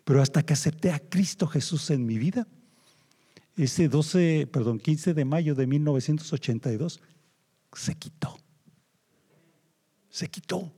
Pero 0.04 0.22
hasta 0.22 0.44
que 0.44 0.52
acepté 0.52 0.92
a 0.92 1.00
Cristo 1.00 1.48
Jesús 1.48 1.90
en 1.92 2.06
mi 2.06 2.18
vida, 2.18 2.46
ese 3.56 3.88
12, 3.88 4.50
perdón, 4.52 4.80
15 4.80 5.14
de 5.14 5.24
mayo 5.24 5.56
de 5.56 5.66
1982, 5.66 7.00
se 7.72 7.96
quitó. 7.96 8.38
Se 10.10 10.28
quitó. 10.28 10.74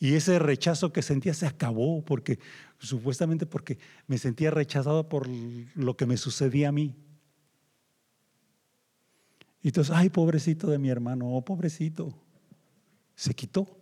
Y 0.00 0.14
ese 0.14 0.40
rechazo 0.40 0.92
que 0.92 1.00
sentía 1.00 1.32
se 1.32 1.46
acabó 1.46 2.04
porque 2.04 2.40
supuestamente 2.82 3.46
porque 3.46 3.78
me 4.06 4.18
sentía 4.18 4.50
rechazado 4.50 5.08
por 5.08 5.28
lo 5.28 5.96
que 5.96 6.06
me 6.06 6.16
sucedía 6.16 6.68
a 6.68 6.72
mí. 6.72 6.94
Y 9.62 9.68
entonces, 9.68 9.94
ay, 9.94 10.10
pobrecito 10.10 10.68
de 10.68 10.78
mi 10.78 10.90
hermano, 10.90 11.30
oh, 11.32 11.44
pobrecito. 11.44 12.12
Se 13.14 13.34
quitó. 13.34 13.78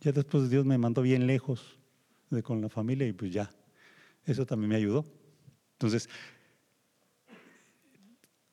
Ya 0.00 0.12
después 0.12 0.48
Dios 0.48 0.64
me 0.64 0.78
mandó 0.78 1.02
bien 1.02 1.26
lejos 1.26 1.78
de 2.30 2.42
con 2.42 2.60
la 2.60 2.68
familia 2.68 3.06
y 3.06 3.12
pues 3.12 3.32
ya, 3.32 3.50
eso 4.24 4.46
también 4.46 4.70
me 4.70 4.76
ayudó. 4.76 5.04
Entonces, 5.72 6.08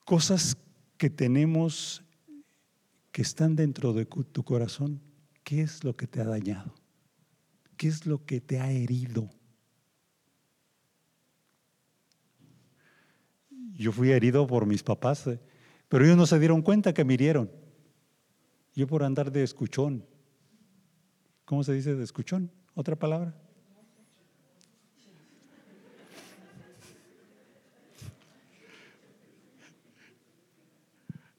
cosas 0.03 0.57
que 0.97 1.09
tenemos 1.09 2.03
que 3.11 3.21
están 3.21 3.55
dentro 3.55 3.93
de 3.93 4.05
tu 4.05 4.43
corazón, 4.43 4.99
¿qué 5.43 5.61
es 5.61 5.83
lo 5.83 5.95
que 5.95 6.07
te 6.07 6.21
ha 6.21 6.25
dañado? 6.25 6.73
¿Qué 7.77 7.87
es 7.87 8.07
lo 8.07 8.25
que 8.25 8.41
te 8.41 8.59
ha 8.59 8.71
herido? 8.71 9.29
Yo 13.75 13.91
fui 13.91 14.11
herido 14.11 14.47
por 14.47 14.65
mis 14.65 14.81
papás, 14.81 15.27
eh, 15.27 15.39
pero 15.87 16.03
ellos 16.03 16.17
no 16.17 16.25
se 16.25 16.39
dieron 16.39 16.63
cuenta 16.63 16.93
que 16.93 17.05
me 17.05 17.13
hirieron. 17.13 17.51
Yo 18.73 18.87
por 18.87 19.03
andar 19.03 19.31
de 19.31 19.43
escuchón. 19.43 20.03
¿Cómo 21.45 21.63
se 21.63 21.73
dice 21.73 21.95
de 21.95 22.03
escuchón? 22.03 22.51
¿Otra 22.73 22.95
palabra? 22.95 23.35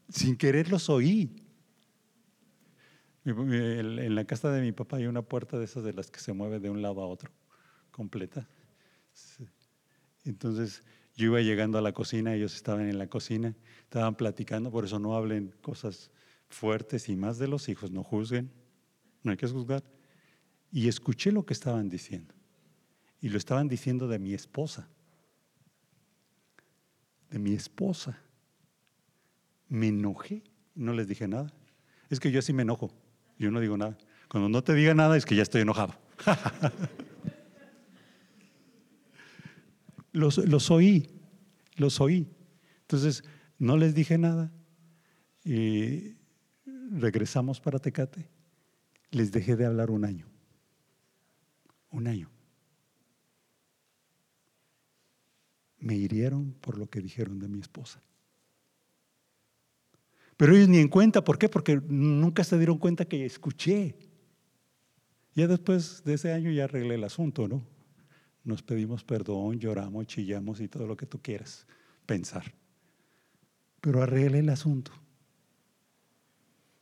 Sin 0.08 0.36
querer 0.36 0.70
los 0.70 0.88
oí. 0.88 1.47
En 3.30 4.14
la 4.14 4.24
casa 4.24 4.50
de 4.50 4.62
mi 4.62 4.72
papá 4.72 4.96
hay 4.96 5.06
una 5.06 5.20
puerta 5.20 5.58
de 5.58 5.66
esas 5.66 5.84
de 5.84 5.92
las 5.92 6.10
que 6.10 6.18
se 6.18 6.32
mueve 6.32 6.60
de 6.60 6.70
un 6.70 6.80
lado 6.80 7.02
a 7.02 7.06
otro, 7.06 7.30
completa. 7.90 8.48
Entonces 10.24 10.82
yo 11.14 11.26
iba 11.26 11.40
llegando 11.42 11.76
a 11.76 11.82
la 11.82 11.92
cocina, 11.92 12.34
ellos 12.34 12.54
estaban 12.54 12.88
en 12.88 12.96
la 12.96 13.08
cocina, 13.08 13.54
estaban 13.82 14.14
platicando, 14.14 14.70
por 14.70 14.86
eso 14.86 14.98
no 14.98 15.14
hablen 15.14 15.54
cosas 15.60 16.10
fuertes 16.48 17.10
y 17.10 17.16
más 17.16 17.38
de 17.38 17.48
los 17.48 17.68
hijos, 17.68 17.90
no 17.90 18.02
juzguen, 18.02 18.50
no 19.22 19.32
hay 19.32 19.36
que 19.36 19.46
juzgar. 19.46 19.82
Y 20.70 20.88
escuché 20.88 21.30
lo 21.30 21.44
que 21.44 21.52
estaban 21.52 21.88
diciendo. 21.88 22.34
Y 23.20 23.28
lo 23.28 23.36
estaban 23.36 23.68
diciendo 23.68 24.08
de 24.08 24.18
mi 24.18 24.32
esposa. 24.32 24.88
De 27.30 27.38
mi 27.38 27.52
esposa. 27.52 28.22
Me 29.68 29.88
enojé, 29.88 30.44
no 30.74 30.94
les 30.94 31.08
dije 31.08 31.28
nada. 31.28 31.52
Es 32.08 32.20
que 32.20 32.30
yo 32.30 32.38
así 32.38 32.52
me 32.52 32.62
enojo, 32.62 32.90
yo 33.38 33.50
no 33.50 33.60
digo 33.60 33.76
nada. 33.76 33.96
Cuando 34.28 34.48
no 34.48 34.62
te 34.62 34.74
diga 34.74 34.94
nada 34.94 35.16
es 35.16 35.24
que 35.24 35.36
ya 35.36 35.42
estoy 35.42 35.62
enojado. 35.62 35.94
los, 40.12 40.70
oí, 40.70 41.10
los 41.76 42.00
oí. 42.00 42.28
Entonces, 42.82 43.24
no 43.58 43.76
les 43.76 43.94
dije 43.94 44.18
nada 44.18 44.52
y 45.44 46.16
regresamos 46.90 47.60
para 47.60 47.78
Tecate. 47.78 48.28
Les 49.10 49.32
dejé 49.32 49.56
de 49.56 49.64
hablar 49.64 49.90
un 49.90 50.04
año. 50.04 50.26
Un 51.90 52.06
año. 52.06 52.30
Me 55.78 55.94
hirieron 55.94 56.52
por 56.60 56.76
lo 56.76 56.90
que 56.90 57.00
dijeron 57.00 57.38
de 57.38 57.48
mi 57.48 57.60
esposa. 57.60 58.02
Pero 60.38 60.56
ellos 60.56 60.68
ni 60.70 60.78
en 60.78 60.88
cuenta, 60.88 61.22
¿por 61.22 61.36
qué? 61.36 61.50
Porque 61.50 61.78
nunca 61.86 62.42
se 62.44 62.56
dieron 62.56 62.78
cuenta 62.78 63.04
que 63.04 63.26
escuché. 63.26 63.96
Ya 65.34 65.46
después 65.46 66.02
de 66.04 66.14
ese 66.14 66.32
año 66.32 66.50
ya 66.50 66.64
arreglé 66.64 66.94
el 66.94 67.04
asunto, 67.04 67.46
¿no? 67.46 67.62
nos 68.48 68.62
pedimos 68.62 69.04
perdón, 69.04 69.58
lloramos, 69.58 70.06
chillamos 70.06 70.60
y 70.60 70.68
todo 70.68 70.86
lo 70.86 70.96
que 70.96 71.04
tú 71.04 71.20
quieras 71.20 71.66
pensar. 72.06 72.54
Pero 73.82 74.02
arregle 74.02 74.38
el 74.38 74.48
asunto. 74.48 74.90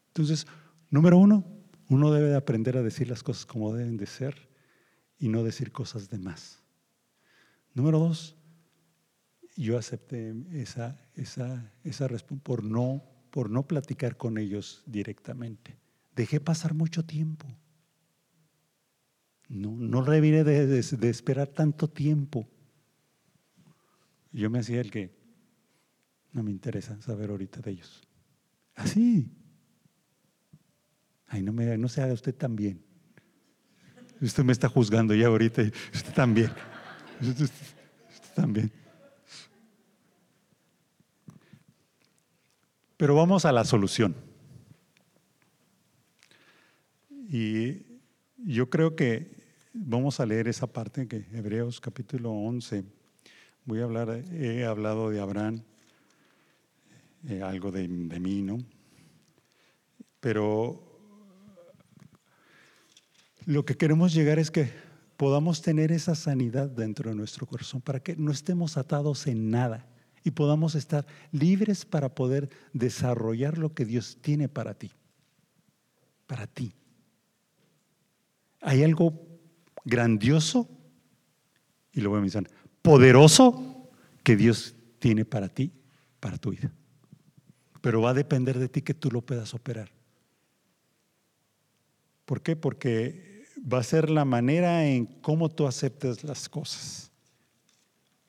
Entonces, 0.08 0.46
número 0.90 1.18
uno, 1.18 1.44
uno 1.88 2.12
debe 2.12 2.28
de 2.28 2.36
aprender 2.36 2.76
a 2.76 2.82
decir 2.82 3.08
las 3.08 3.24
cosas 3.24 3.44
como 3.46 3.74
deben 3.74 3.96
de 3.96 4.06
ser 4.06 4.48
y 5.18 5.28
no 5.28 5.42
decir 5.42 5.72
cosas 5.72 6.08
de 6.08 6.18
más. 6.18 6.62
Número 7.74 7.98
dos, 7.98 8.36
yo 9.56 9.76
acepté 9.76 10.34
esa, 10.52 10.96
esa, 11.14 11.72
esa 11.82 12.08
por 12.44 12.62
no, 12.62 13.02
por 13.30 13.50
no 13.50 13.66
platicar 13.66 14.16
con 14.16 14.38
ellos 14.38 14.82
directamente. 14.86 15.76
Dejé 16.14 16.40
pasar 16.40 16.74
mucho 16.74 17.04
tiempo. 17.04 17.46
No, 19.48 19.70
no 19.70 20.02
de, 20.02 20.20
de, 20.66 21.08
esperar 21.08 21.48
tanto 21.48 21.88
tiempo. 21.88 22.48
Yo 24.32 24.50
me 24.50 24.58
hacía 24.58 24.80
el 24.80 24.90
que 24.90 25.14
no 26.32 26.42
me 26.42 26.50
interesa 26.50 27.00
saber 27.00 27.30
ahorita 27.30 27.60
de 27.60 27.70
ellos. 27.70 28.02
Así. 28.74 29.30
Ay, 31.28 31.42
no, 31.42 31.52
me, 31.52 31.78
no 31.78 31.88
se 31.88 32.02
haga 32.02 32.12
usted 32.12 32.34
también. 32.34 32.82
Usted 34.20 34.44
me 34.44 34.52
está 34.52 34.68
juzgando 34.68 35.14
ya 35.14 35.28
ahorita. 35.28 35.62
Usted 35.94 36.12
también. 36.12 36.50
Usted, 37.20 37.50
también. 38.34 38.70
Pero 42.96 43.14
vamos 43.14 43.44
a 43.44 43.52
la 43.52 43.64
solución. 43.64 44.14
Y 47.28 47.82
yo 48.38 48.70
creo 48.70 48.96
que 48.96 49.36
vamos 49.74 50.18
a 50.18 50.26
leer 50.26 50.48
esa 50.48 50.66
parte 50.66 51.06
que 51.06 51.26
Hebreos 51.32 51.80
capítulo 51.80 52.30
11. 52.32 52.84
Voy 53.66 53.80
a 53.80 53.84
hablar, 53.84 54.08
he 54.32 54.64
hablado 54.64 55.10
de 55.10 55.20
Abraham, 55.20 55.62
eh, 57.28 57.42
algo 57.42 57.70
de, 57.70 57.86
de 57.86 58.20
mí, 58.20 58.40
¿no? 58.40 58.58
Pero 60.20 60.82
lo 63.44 63.64
que 63.66 63.76
queremos 63.76 64.14
llegar 64.14 64.38
es 64.38 64.50
que 64.50 64.70
podamos 65.18 65.60
tener 65.60 65.92
esa 65.92 66.14
sanidad 66.14 66.70
dentro 66.70 67.10
de 67.10 67.16
nuestro 67.16 67.46
corazón 67.46 67.82
para 67.82 68.00
que 68.00 68.16
no 68.16 68.30
estemos 68.30 68.78
atados 68.78 69.26
en 69.26 69.50
nada 69.50 69.86
y 70.26 70.32
podamos 70.32 70.74
estar 70.74 71.06
libres 71.30 71.84
para 71.84 72.12
poder 72.12 72.50
desarrollar 72.72 73.58
lo 73.58 73.72
que 73.74 73.84
Dios 73.84 74.18
tiene 74.20 74.48
para 74.48 74.74
ti, 74.74 74.90
para 76.26 76.48
ti. 76.48 76.74
Hay 78.60 78.82
algo 78.82 79.24
grandioso, 79.84 80.68
y 81.92 82.00
lo 82.00 82.10
voy 82.10 82.18
a 82.18 82.22
mencionar, 82.22 82.50
poderoso 82.82 83.88
que 84.24 84.34
Dios 84.34 84.74
tiene 84.98 85.24
para 85.24 85.48
ti, 85.48 85.70
para 86.18 86.38
tu 86.38 86.50
vida. 86.50 86.72
Pero 87.80 88.00
va 88.00 88.10
a 88.10 88.14
depender 88.14 88.58
de 88.58 88.68
ti 88.68 88.82
que 88.82 88.94
tú 88.94 89.12
lo 89.12 89.22
puedas 89.22 89.54
operar. 89.54 89.92
¿Por 92.24 92.42
qué? 92.42 92.56
Porque 92.56 93.44
va 93.72 93.78
a 93.78 93.84
ser 93.84 94.10
la 94.10 94.24
manera 94.24 94.88
en 94.88 95.06
cómo 95.06 95.48
tú 95.48 95.68
aceptes 95.68 96.24
las 96.24 96.48
cosas. 96.48 97.12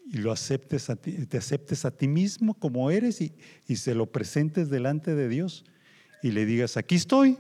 Y 0.10 0.18
lo 0.18 0.32
aceptes 0.32 0.90
a 0.90 0.96
ti, 0.96 1.26
te 1.26 1.38
aceptes 1.38 1.84
a 1.86 1.92
ti 1.92 2.08
mismo 2.08 2.54
como 2.54 2.92
eres 2.92 3.22
y, 3.22 3.34
y 3.68 3.76
se 3.76 3.94
lo 3.94 4.06
presentes 4.06 4.70
delante 4.70 5.16
de 5.16 5.28
Dios 5.28 5.66
y 6.24 6.32
le 6.32 6.46
digas, 6.46 6.78
aquí 6.78 6.96
estoy, 6.96 7.38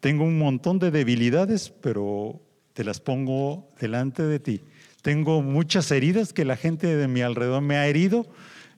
tengo 0.00 0.24
un 0.24 0.38
montón 0.38 0.78
de 0.78 0.90
debilidades, 0.90 1.70
pero 1.80 2.40
te 2.72 2.84
las 2.84 3.00
pongo 3.00 3.70
delante 3.80 4.22
de 4.22 4.40
ti. 4.40 4.60
Tengo 5.02 5.42
muchas 5.42 5.90
heridas 5.90 6.32
que 6.32 6.44
la 6.44 6.56
gente 6.56 6.96
de 6.96 7.08
mi 7.08 7.20
alrededor 7.20 7.62
me 7.62 7.76
ha 7.76 7.86
herido 7.86 8.26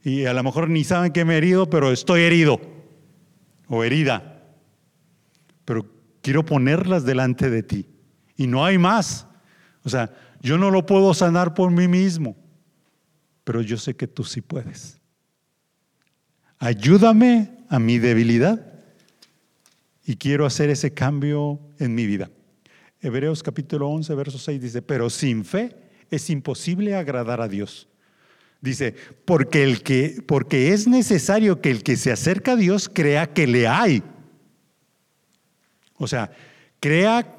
y 0.03 0.25
a 0.25 0.33
lo 0.33 0.43
mejor 0.43 0.69
ni 0.69 0.85
saben 0.85 1.13
que 1.13 1.25
me 1.25 1.35
he 1.35 1.39
herido, 1.39 1.71
pero 1.71 1.93
estoy 1.93 2.23
herido 2.23 2.61
o 3.69 3.85
herida. 3.85 4.43
Pero 5.65 5.87
quiero 6.23 6.45
ponerlas 6.45 7.05
delante 7.05 7.51
de 7.51 7.63
ti 7.63 7.87
y 8.37 8.47
no 8.47 8.65
hay 8.65 8.79
más. 8.79 9.27
O 9.85 9.89
sea, 9.89 10.11
yo 10.41 10.59
no 10.59 10.71
lo 10.71 10.87
puedo 10.87 11.15
sanar 11.15 11.55
por 11.55 11.71
mí 11.71 11.89
mismo, 11.89 12.37
pero 13.45 13.61
yo 13.63 13.77
sé 13.77 13.95
que 13.95 14.09
tú 14.09 14.25
sí 14.25 14.41
puedes. 14.41 15.01
Ayúdame 16.59 17.59
a 17.69 17.79
mi 17.79 17.99
debilidad 17.99 18.75
y 20.05 20.17
quiero 20.17 20.47
hacer 20.47 20.71
ese 20.71 20.93
cambio 20.93 21.61
en 21.79 21.95
mi 21.95 22.07
vida. 22.07 22.31
Hebreos 23.01 23.43
capítulo 23.43 23.89
11, 23.91 24.15
verso 24.15 24.39
6 24.39 24.61
dice, 24.61 24.83
pero 24.83 25.11
sin 25.11 25.45
fe 25.45 25.77
es 26.11 26.31
imposible 26.31 26.95
agradar 26.95 27.41
a 27.41 27.49
Dios. 27.49 27.89
Dice, 28.61 28.95
porque, 29.27 29.63
el 29.63 29.83
que, 29.83 30.23
porque 30.27 30.73
es 30.73 30.89
necesario 30.89 31.61
que 31.61 31.71
el 31.71 31.83
que 31.83 31.97
se 31.97 32.11
acerca 32.11 32.53
a 32.53 32.57
Dios 32.57 32.89
crea 32.89 33.27
que 33.27 33.47
le 33.47 33.69
hay. 33.69 34.03
O 35.97 36.07
sea, 36.07 36.33
crea 36.81 37.37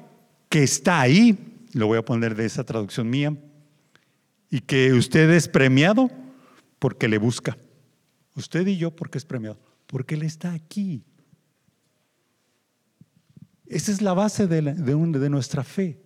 que 0.48 0.62
está 0.62 1.00
ahí, 1.00 1.36
lo 1.72 1.88
voy 1.88 1.98
a 1.98 2.04
poner 2.04 2.36
de 2.36 2.46
esa 2.46 2.62
traducción 2.62 3.10
mía, 3.10 3.36
y 4.56 4.60
que 4.60 4.94
usted 4.94 5.28
es 5.32 5.48
premiado 5.48 6.10
porque 6.78 7.08
le 7.08 7.18
busca. 7.18 7.58
Usted 8.36 8.66
y 8.66 8.78
yo 8.78 8.90
porque 8.90 9.18
es 9.18 9.26
premiado, 9.26 9.60
porque 9.86 10.14
Él 10.14 10.22
está 10.22 10.54
aquí. 10.54 11.04
Esa 13.66 13.92
es 13.92 14.00
la 14.00 14.14
base 14.14 14.46
de, 14.46 14.62
de, 14.62 15.28
nuestra 15.28 15.62
fe. 15.62 16.00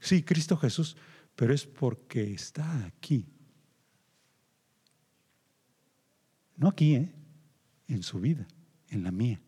Sí, 0.00 0.24
Cristo 0.24 0.56
Jesús, 0.56 0.96
pero 1.36 1.54
es 1.54 1.64
porque 1.64 2.32
está 2.34 2.86
aquí. 2.86 3.24
No 6.56 6.66
aquí, 6.70 6.96
¿eh? 6.96 7.14
en 7.86 8.02
su 8.02 8.18
vida. 8.18 8.48
en 8.88 9.04
la 9.04 9.12
mía. 9.12 9.40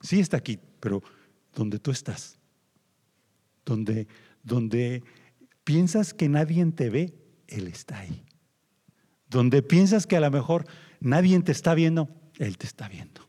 Sí 0.00 0.20
está 0.20 0.36
aquí, 0.36 0.60
pero 0.78 1.02
donde 1.52 1.80
tú 1.80 1.90
estás, 1.90 2.38
donde, 3.64 4.06
donde 4.44 5.02
piensas 5.64 6.14
que 6.14 6.28
nadie 6.28 6.64
te 6.66 6.88
ve, 6.88 7.25
Él 7.48 7.66
está 7.68 8.00
ahí. 8.00 8.24
Donde 9.28 9.62
piensas 9.62 10.06
que 10.06 10.16
a 10.16 10.20
lo 10.20 10.30
mejor 10.30 10.66
nadie 11.00 11.40
te 11.40 11.52
está 11.52 11.74
viendo, 11.74 12.08
Él 12.38 12.58
te 12.58 12.66
está 12.66 12.88
viendo. 12.88 13.28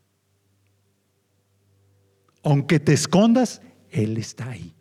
Aunque 2.43 2.79
te 2.79 2.93
escondas, 2.93 3.61
Él 3.89 4.17
está 4.17 4.49
ahí. 4.49 4.73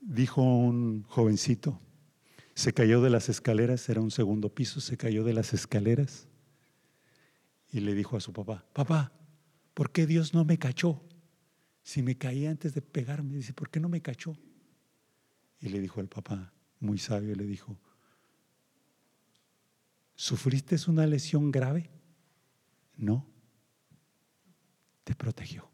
Dijo 0.00 0.42
un 0.42 1.04
jovencito, 1.04 1.80
se 2.54 2.72
cayó 2.72 3.00
de 3.00 3.10
las 3.10 3.28
escaleras, 3.28 3.88
era 3.88 4.00
un 4.00 4.10
segundo 4.10 4.54
piso, 4.54 4.80
se 4.80 4.96
cayó 4.96 5.24
de 5.24 5.32
las 5.32 5.54
escaleras 5.54 6.28
y 7.72 7.80
le 7.80 7.94
dijo 7.94 8.16
a 8.16 8.20
su 8.20 8.32
papá, 8.32 8.64
papá, 8.72 9.12
¿por 9.72 9.90
qué 9.90 10.06
Dios 10.06 10.34
no 10.34 10.44
me 10.44 10.58
cachó? 10.58 11.02
Si 11.84 12.02
me 12.02 12.16
caí 12.16 12.46
antes 12.46 12.74
de 12.74 12.80
pegarme, 12.80 13.36
dice, 13.36 13.52
¿por 13.52 13.68
qué 13.68 13.78
no 13.78 13.90
me 13.90 14.00
cachó? 14.00 14.36
Y 15.60 15.68
le 15.68 15.80
dijo 15.80 16.00
el 16.00 16.08
papá, 16.08 16.52
muy 16.80 16.98
sabio, 16.98 17.36
le 17.36 17.44
dijo, 17.44 17.78
¿sufriste 20.16 20.76
una 20.88 21.06
lesión 21.06 21.52
grave? 21.52 21.90
No, 22.96 23.26
te 25.04 25.14
protegió. 25.14 25.70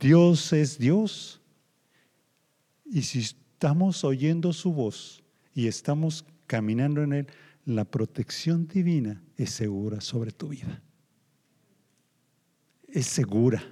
Dios 0.00 0.52
es 0.54 0.78
Dios. 0.78 1.42
Y 2.84 3.02
si 3.02 3.20
estamos 3.20 4.04
oyendo 4.04 4.54
su 4.54 4.72
voz 4.72 5.22
y 5.54 5.66
estamos 5.66 6.24
caminando 6.46 7.02
en 7.02 7.12
Él, 7.12 7.26
la 7.66 7.84
protección 7.84 8.66
divina 8.66 9.22
es 9.36 9.50
segura 9.50 10.00
sobre 10.00 10.30
tu 10.30 10.48
vida. 10.48 10.82
Es 12.88 13.06
segura. 13.06 13.62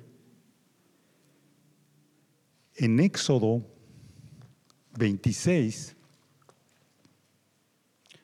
En 2.75 3.01
Éxodo 3.01 3.65
26, 4.99 5.97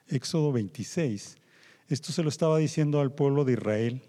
Éxodo 0.08 0.52
26, 0.52 1.36
esto 1.88 2.12
se 2.12 2.22
lo 2.22 2.28
estaba 2.28 2.58
diciendo 2.58 3.00
al 3.00 3.14
pueblo 3.14 3.44
de 3.44 3.52
Israel 3.52 4.02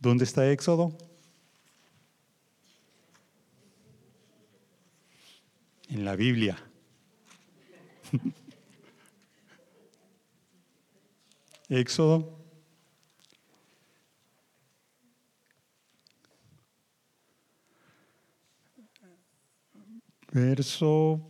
¿Dónde 0.00 0.22
está 0.24 0.48
Éxodo? 0.50 0.96
En 5.88 6.04
la 6.04 6.14
Biblia. 6.14 6.67
Éxodo. 11.68 12.38
Verso 20.32 21.20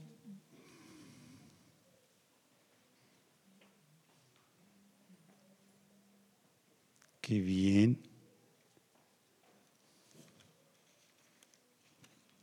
Qué 7.21 7.41
bien. 7.41 7.99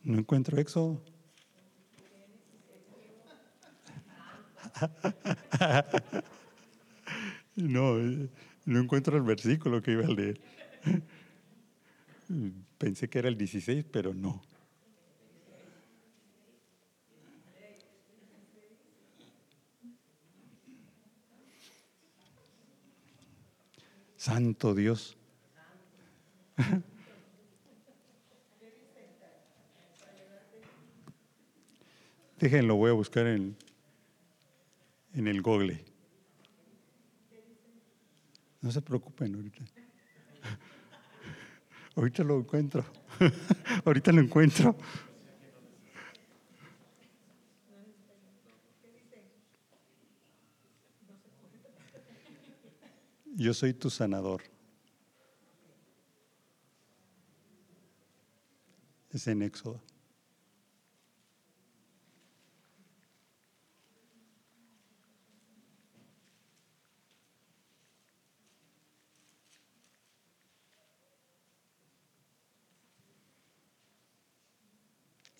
No 0.03 0.19
encuentro 0.19 0.59
Éxodo. 0.59 1.01
No, 7.55 7.95
no 8.65 8.79
encuentro 8.81 9.15
el 9.15 9.23
versículo 9.23 9.81
que 9.81 9.91
iba 9.91 10.05
a 10.05 10.09
leer. 10.09 10.41
Pensé 12.77 13.07
que 13.07 13.19
era 13.19 13.29
el 13.29 13.37
16, 13.37 13.85
pero 13.89 14.13
no. 14.13 14.41
Santo 24.17 24.73
Dios. 24.73 25.15
Déjenlo, 32.39 32.75
voy 32.75 32.89
a 32.89 32.93
buscar 32.93 33.27
en, 33.27 33.55
en 35.15 35.27
el 35.27 35.41
Google. 35.41 35.83
No 38.61 38.71
se 38.71 38.81
preocupen 38.81 39.35
ahorita. 39.35 39.63
Ahorita 41.95 42.23
lo 42.23 42.39
encuentro. 42.39 42.83
ahorita 43.85 44.11
lo 44.11 44.19
encuentro. 44.19 44.75
Yo 53.37 53.53
soy 53.53 53.73
tu 53.73 53.89
sanador. 53.89 54.41
Es 59.11 59.27
en 59.27 59.41
Éxodo. 59.41 59.81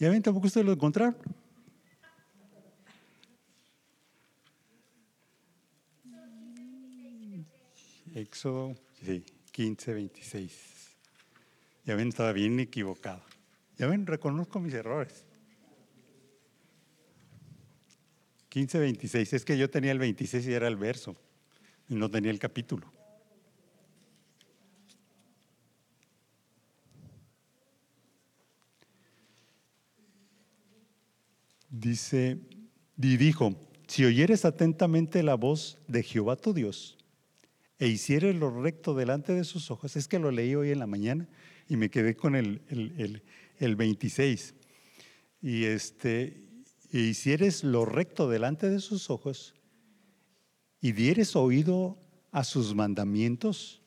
¿Ya 0.05 0.11
ven? 0.11 0.21
Tampoco 0.21 0.45
ustedes 0.45 0.67
lo 0.67 0.73
encontraron. 0.73 1.17
Éxodo, 8.13 8.75
sí, 9.03 9.25
15, 9.51 9.95
26. 9.95 10.51
Ya 11.85 11.95
ven, 11.95 12.09
estaba 12.09 12.33
bien 12.33 12.59
equivocado. 12.59 13.23
Ya 13.79 13.87
ven, 13.87 14.05
reconozco 14.05 14.59
mis 14.59 14.75
errores. 14.75 15.25
15, 18.49 18.77
26. 18.77 19.33
Es 19.33 19.43
que 19.43 19.57
yo 19.57 19.71
tenía 19.71 19.91
el 19.91 19.97
26 19.97 20.45
y 20.45 20.53
era 20.53 20.67
el 20.67 20.75
verso, 20.75 21.15
y 21.89 21.95
no 21.95 22.11
tenía 22.11 22.29
el 22.29 22.37
capítulo. 22.37 22.94
Dice, 31.86 32.39
y 32.98 33.15
dijo, 33.17 33.56
si 33.86 34.06
oyeres 34.06 34.43
atentamente 34.43 35.21
la 35.21 35.36
voz 35.36 35.78
de 35.88 36.02
Jehová 36.02 36.36
tu 36.36 36.52
Dios 36.52 36.98
e 37.78 37.88
hicieres 37.88 38.36
lo 38.36 38.50
recto 38.50 38.95
delante 38.95 39.34
de 39.34 39.43
sus 39.43 39.69
ojos, 39.69 39.95
es 39.95 40.08
que 40.08 40.17
lo 40.17 40.32
leí 40.32 40.56
hoy 40.56 40.71
en 40.71 40.80
la 40.80 40.88
mañana 40.88 41.30
y 41.69 41.78
me 41.78 41.91
quedé 41.91 42.15
con 42.15 42.36
el, 42.36 42.63
el, 43.60 43.76
26, 43.76 44.56
y 45.43 45.65
este, 45.65 46.48
e 46.91 47.02
hicieres 47.02 47.63
lo 47.63 47.86
recto 47.86 48.28
delante 48.28 48.67
de 48.67 48.80
sus 48.80 49.12
ojos 49.12 49.54
y 50.82 50.91
dieres 50.91 51.36
oído 51.36 52.00
a 52.32 52.43
sus 52.43 52.74
mandamientos 52.74 53.84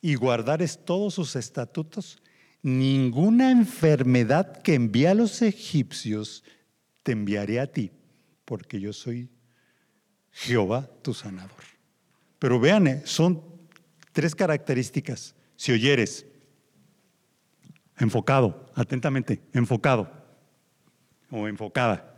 y 0.00 0.16
guardares 0.16 0.84
todos 0.84 1.14
sus 1.14 1.36
estatutos, 1.36 2.20
ninguna 2.62 3.52
enfermedad 3.52 4.60
que 4.60 4.74
envía 4.74 5.12
a 5.12 5.14
los 5.14 5.40
egipcios 5.40 6.42
te 7.08 7.12
enviaré 7.12 7.58
a 7.58 7.66
ti, 7.66 7.90
porque 8.44 8.78
yo 8.78 8.92
soy 8.92 9.30
Jehová 10.30 10.90
tu 11.00 11.14
sanador. 11.14 11.64
Pero 12.38 12.60
vean, 12.60 12.86
eh, 12.86 13.02
son 13.06 13.42
tres 14.12 14.34
características. 14.34 15.34
Si 15.56 15.72
oyeres, 15.72 16.26
enfocado, 17.96 18.70
atentamente, 18.74 19.40
enfocado 19.54 20.12
o 21.30 21.48
enfocada 21.48 22.14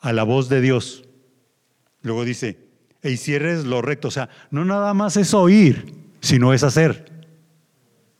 a 0.00 0.12
la 0.12 0.24
voz 0.24 0.50
de 0.50 0.60
Dios. 0.60 1.04
Luego 2.02 2.26
dice, 2.26 2.68
e 3.00 3.10
hicieres 3.10 3.64
lo 3.64 3.80
recto. 3.80 4.08
O 4.08 4.10
sea, 4.10 4.28
no 4.50 4.66
nada 4.66 4.92
más 4.92 5.16
es 5.16 5.32
oír, 5.32 5.94
sino 6.20 6.52
es 6.52 6.62
hacer. 6.62 7.10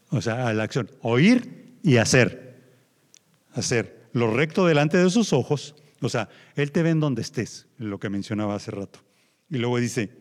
O 0.08 0.22
sea, 0.22 0.48
a 0.48 0.54
la 0.54 0.62
acción. 0.62 0.90
Oír 1.02 1.76
y 1.82 1.98
hacer. 1.98 2.56
Hacer 3.52 4.01
lo 4.12 4.30
recto 4.30 4.66
delante 4.66 4.98
de 4.98 5.10
sus 5.10 5.32
ojos, 5.32 5.74
o 6.00 6.08
sea, 6.08 6.28
Él 6.54 6.72
te 6.72 6.82
ve 6.82 6.90
en 6.90 7.00
donde 7.00 7.22
estés, 7.22 7.68
lo 7.78 7.98
que 7.98 8.10
mencionaba 8.10 8.54
hace 8.54 8.70
rato. 8.70 9.00
Y 9.48 9.58
luego 9.58 9.78
dice, 9.78 10.20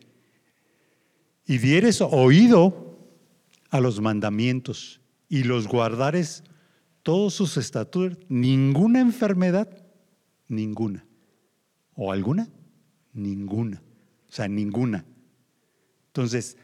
y 1.46 1.58
dieres 1.58 2.02
oído 2.02 2.98
a 3.70 3.80
los 3.80 4.02
mandamientos 4.02 5.02
y 5.28 5.44
los 5.44 5.68
guardares 5.68 6.44
todos 7.04 7.34
sus 7.34 7.58
estatutos, 7.58 8.18
ninguna 8.30 9.00
enfermedad, 9.00 9.68
ninguna. 10.48 11.06
¿O 11.96 12.12
alguna? 12.12 12.48
Ninguna. 13.14 13.82
O 14.30 14.32
sea, 14.32 14.48
ninguna. 14.48 15.06
Entonces, 16.08 16.58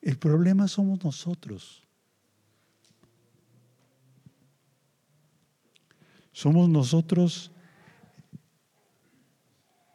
el 0.00 0.16
problema 0.16 0.66
somos 0.66 1.04
nosotros. 1.04 1.82
Somos 6.32 6.68
nosotros 6.68 7.52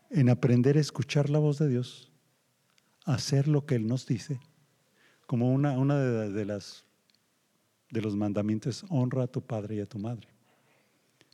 en 0.09 0.29
aprender 0.29 0.77
a 0.77 0.81
escuchar 0.81 1.29
la 1.29 1.39
voz 1.39 1.57
de 1.57 1.67
Dios, 1.67 2.11
hacer 3.05 3.47
lo 3.47 3.65
que 3.65 3.75
Él 3.75 3.87
nos 3.87 4.05
dice, 4.05 4.39
como 5.25 5.51
una, 5.51 5.75
de, 5.75 6.31
de, 6.31 6.45
las 6.45 6.85
de 7.89 8.01
los 8.01 8.15
mandamientos, 8.15 8.85
honra 8.89 9.23
a 9.23 9.27
tu 9.27 9.41
padre 9.41 9.75
y 9.75 9.79
a 9.81 9.85
tu 9.85 9.99
madre. 9.99 10.27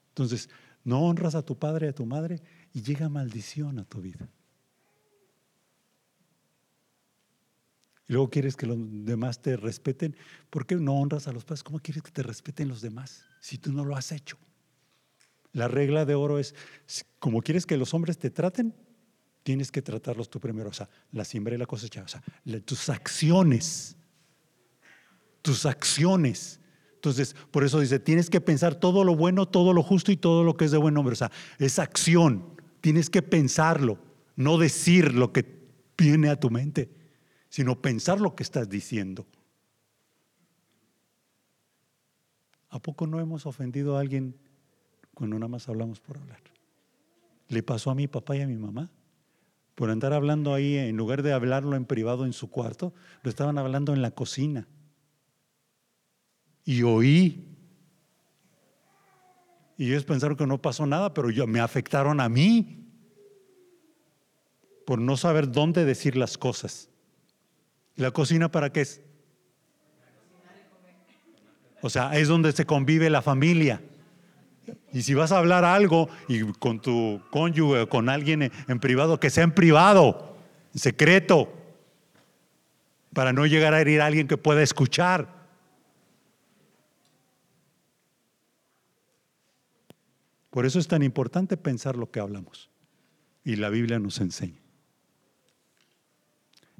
Entonces, 0.10 0.50
no 0.84 1.02
honras 1.02 1.36
a 1.36 1.46
tu 1.46 1.58
padre 1.58 1.88
y 1.88 1.90
a 1.90 1.96
tu 1.96 2.06
madre 2.06 2.42
y 2.74 2.82
llega 2.82 3.10
maldición 3.10 3.80
a 3.80 3.86
tu 3.86 4.02
vida. 4.02 4.30
Y 8.08 8.14
luego 8.14 8.30
quieres 8.30 8.56
que 8.56 8.66
los 8.66 8.78
demás 8.80 9.42
te 9.42 9.56
respeten. 9.56 10.16
¿Por 10.50 10.66
qué 10.66 10.76
no 10.76 10.96
honras 10.96 11.28
a 11.28 11.32
los 11.32 11.46
padres? 11.46 11.64
¿Cómo 11.64 11.80
quieres 11.80 12.04
que 12.04 12.12
te 12.12 12.22
respeten 12.22 12.68
los 12.68 12.82
demás 12.82 13.24
si 13.40 13.58
tú 13.58 13.72
no 13.72 13.86
lo 13.86 13.96
has 13.96 14.12
hecho? 14.12 14.38
La 15.54 15.68
regla 15.68 16.06
de 16.06 16.16
oro 16.16 16.40
es, 16.40 16.56
como 17.20 17.42
quieres 17.42 17.66
que 17.66 17.78
los 17.78 17.94
hombres 17.94 18.18
te 18.18 18.32
traten, 18.32 18.74
tienes 19.44 19.72
que 19.72 19.82
tratarlos 19.82 20.30
tú 20.30 20.40
primero. 20.40 20.70
O 20.70 20.74
sea, 20.74 20.90
la 21.12 21.24
siembra 21.24 21.56
y 21.56 21.60
la 21.60 21.68
cosecha. 21.68 22.04
O 22.04 22.08
sea, 22.08 22.24
tus 22.66 22.90
acciones. 22.90 23.96
Tus 25.42 25.66
acciones. 25.66 26.60
Entonces, 26.96 27.36
por 27.52 27.64
eso 27.64 27.80
dice, 27.80 28.00
tienes 28.00 28.30
que 28.30 28.42
pensar 28.42 28.76
todo 28.76 29.04
lo 29.04 29.16
bueno, 29.16 29.48
todo 29.48 29.74
lo 29.74 29.84
justo 29.84 30.12
y 30.12 30.18
todo 30.18 30.44
lo 30.44 30.58
que 30.58 30.66
es 30.66 30.72
de 30.72 30.78
buen 30.78 30.98
hombre. 30.98 31.14
O 31.14 31.18
sea, 31.18 31.32
es 31.60 31.78
acción. 31.78 32.56
Tienes 32.82 33.10
que 33.10 33.22
pensarlo, 33.22 34.00
no 34.36 34.58
decir 34.58 35.14
lo 35.14 35.32
que 35.32 35.46
viene 35.98 36.30
a 36.30 36.40
tu 36.40 36.50
mente, 36.50 36.90
sino 37.50 37.82
pensar 37.82 38.20
lo 38.20 38.36
que 38.36 38.44
estás 38.44 38.70
diciendo. 38.70 39.28
¿A 42.70 42.80
poco 42.80 43.06
no 43.06 43.20
hemos 43.20 43.46
ofendido 43.46 43.98
a 43.98 44.00
alguien 44.00 44.36
cuando 45.14 45.38
nada 45.38 45.48
más 45.48 45.70
hablamos 45.70 46.00
por 46.00 46.18
hablar. 46.18 46.40
Le 47.50 47.64
pasó 47.64 47.92
a 47.92 47.96
mi 47.96 48.08
papá 48.08 48.36
y 48.36 48.42
a 48.42 48.48
mi 48.48 48.58
mamá. 48.58 48.90
Por 49.76 49.90
andar 49.90 50.14
hablando 50.14 50.54
ahí, 50.54 50.78
en 50.78 50.98
lugar 50.98 51.24
de 51.24 51.34
hablarlo 51.34 51.76
en 51.76 51.86
privado 51.86 52.26
en 52.26 52.34
su 52.34 52.50
cuarto, 52.50 52.94
lo 53.24 53.30
estaban 53.30 53.58
hablando 53.58 53.94
en 53.94 54.02
la 54.02 54.12
cocina. 54.12 54.68
Y 56.64 56.84
oí. 56.84 57.48
Y 59.78 59.88
ellos 59.88 60.06
pensaron 60.06 60.38
que 60.38 60.46
no 60.46 60.62
pasó 60.62 60.86
nada, 60.86 61.14
pero 61.14 61.30
yo, 61.30 61.48
me 61.48 61.60
afectaron 61.60 62.20
a 62.20 62.30
mí 62.30 62.88
por 64.86 65.00
no 65.00 65.18
saber 65.18 65.52
dónde 65.52 65.86
decir 65.86 66.16
las 66.16 66.38
cosas. 66.38 66.90
¿La 67.96 68.12
cocina 68.12 68.52
para 68.52 68.72
qué 68.72 68.82
es? 68.82 69.02
O 71.82 71.90
sea, 71.90 72.18
es 72.18 72.28
donde 72.28 72.52
se 72.52 72.66
convive 72.66 73.10
la 73.10 73.22
familia. 73.22 73.82
Y 74.94 75.02
si 75.02 75.16
vas 75.16 75.32
a 75.32 75.40
hablar 75.40 75.66
algo 75.66 76.08
y 76.28 76.44
con 76.54 76.80
tu 76.80 77.20
cónyuge 77.32 77.82
o 77.82 77.90
con 77.90 78.10
alguien 78.10 78.52
en 78.68 78.80
privado, 78.80 79.20
que 79.20 79.32
sea 79.32 79.44
en 79.44 79.52
privado, 79.52 80.38
en 80.72 80.80
secreto, 80.80 81.52
para 83.12 83.34
no 83.34 83.48
llegar 83.48 83.74
a 83.74 83.82
herir 83.82 84.02
a 84.02 84.06
alguien 84.06 84.28
que 84.28 84.38
pueda 84.38 84.62
escuchar. 84.62 85.44
Por 90.52 90.68
eso 90.68 90.78
es 90.78 90.88
tan 90.88 91.02
importante 91.02 91.58
pensar 91.58 91.96
lo 91.96 92.12
que 92.12 92.20
hablamos. 92.20 92.70
Y 93.44 93.56
la 93.56 93.70
Biblia 93.70 93.98
nos 93.98 94.22
enseña. 94.22 94.62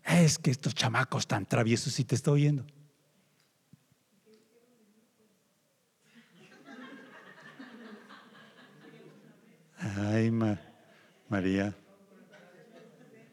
Es 0.04 0.38
que 0.38 0.52
estos 0.52 0.76
chamacos 0.76 1.26
tan 1.26 1.48
traviesos, 1.48 1.94
si 1.94 2.04
te 2.04 2.14
está 2.14 2.30
oyendo. 2.30 2.64
Ay, 9.84 10.32
María. 10.32 11.76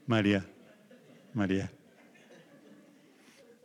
María. 0.06 0.44
María. 1.32 1.70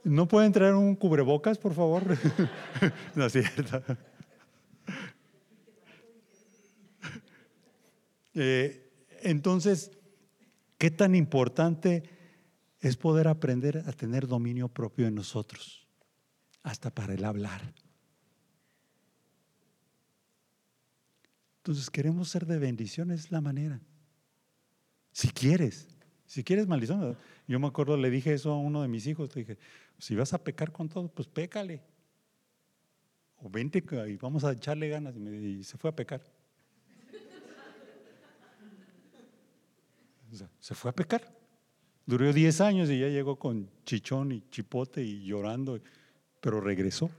¿No 0.04 0.28
puede 0.28 0.45
entrar 0.45 0.76
un 0.76 0.95
cubrebocas, 0.95 1.58
por 1.58 1.74
favor? 1.74 2.04
no 3.15 3.26
es 3.26 3.34
cierto. 3.34 3.82
Eh, 8.36 8.91
entonces, 9.24 9.91
¿qué 10.78 10.91
tan 10.91 11.15
importante 11.15 12.04
es 12.82 12.98
poder 12.98 13.28
aprender 13.28 13.84
a 13.88 13.93
tener 13.93 14.28
dominio 14.28 14.67
propio 14.67 15.08
en 15.08 15.15
nosotros? 15.15 15.88
Hasta 16.62 16.91
para 16.91 17.15
el 17.15 17.26
hablar. 17.26 17.74
Entonces 21.65 21.89
queremos 21.89 22.30
ser 22.30 22.45
de 22.45 22.60
bendición, 22.60 23.10
es 23.10 23.32
la 23.32 23.41
manera. 23.41 23.82
Si 25.12 25.30
quieres, 25.30 25.88
si 26.28 26.43
quieres 26.43 26.67
maldición. 26.67 27.17
Yo 27.47 27.60
me 27.60 27.65
acuerdo, 27.65 27.97
le 27.97 28.12
dije 28.12 28.36
eso 28.36 28.51
a 28.51 28.58
uno 28.60 28.84
de 28.84 28.88
mis 28.88 29.08
hijos, 29.08 29.36
le 29.36 29.41
dije, 29.41 29.58
si 29.97 30.15
vas 30.15 30.32
a 30.36 30.43
pecar 30.43 30.71
con 30.71 30.89
todo, 30.89 31.08
pues 31.08 31.28
pécale. 31.28 31.82
O 33.38 33.49
vente 33.49 33.84
y 34.08 34.15
vamos 34.17 34.43
a 34.43 34.51
echarle 34.51 34.89
ganas. 34.89 35.15
Y 35.15 35.63
se 35.63 35.75
fue 35.80 35.89
a 35.89 35.95
pecar. 35.95 36.21
se 40.60 40.75
fue 40.75 40.91
a 40.91 40.93
pecar. 40.93 41.36
Duró 42.06 42.32
10 42.32 42.62
años 42.62 42.91
y 42.91 42.99
ya 42.99 43.08
llegó 43.08 43.39
con 43.39 43.71
chichón 43.86 44.32
y 44.32 44.47
chipote 44.51 45.01
y 45.01 45.25
llorando, 45.25 45.82
pero 46.41 46.62
regresó. 46.62 47.10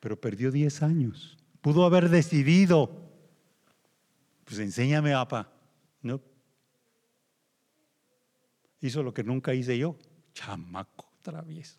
Pero 0.00 0.20
perdió 0.20 0.50
10 0.50 0.82
años. 0.82 1.39
Pudo 1.60 1.84
haber 1.84 2.08
decidido, 2.08 3.10
pues 4.44 4.58
enséñame, 4.58 5.12
papá. 5.12 5.52
No. 6.02 6.20
Hizo 8.80 9.02
lo 9.02 9.12
que 9.12 9.22
nunca 9.22 9.54
hice 9.54 9.76
yo. 9.78 9.96
Chamaco 10.32 11.12
travieso. 11.22 11.78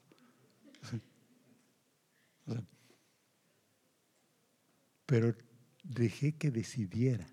pero 5.12 5.36
dejé 5.84 6.38
que 6.38 6.52
decidiera. 6.52 7.28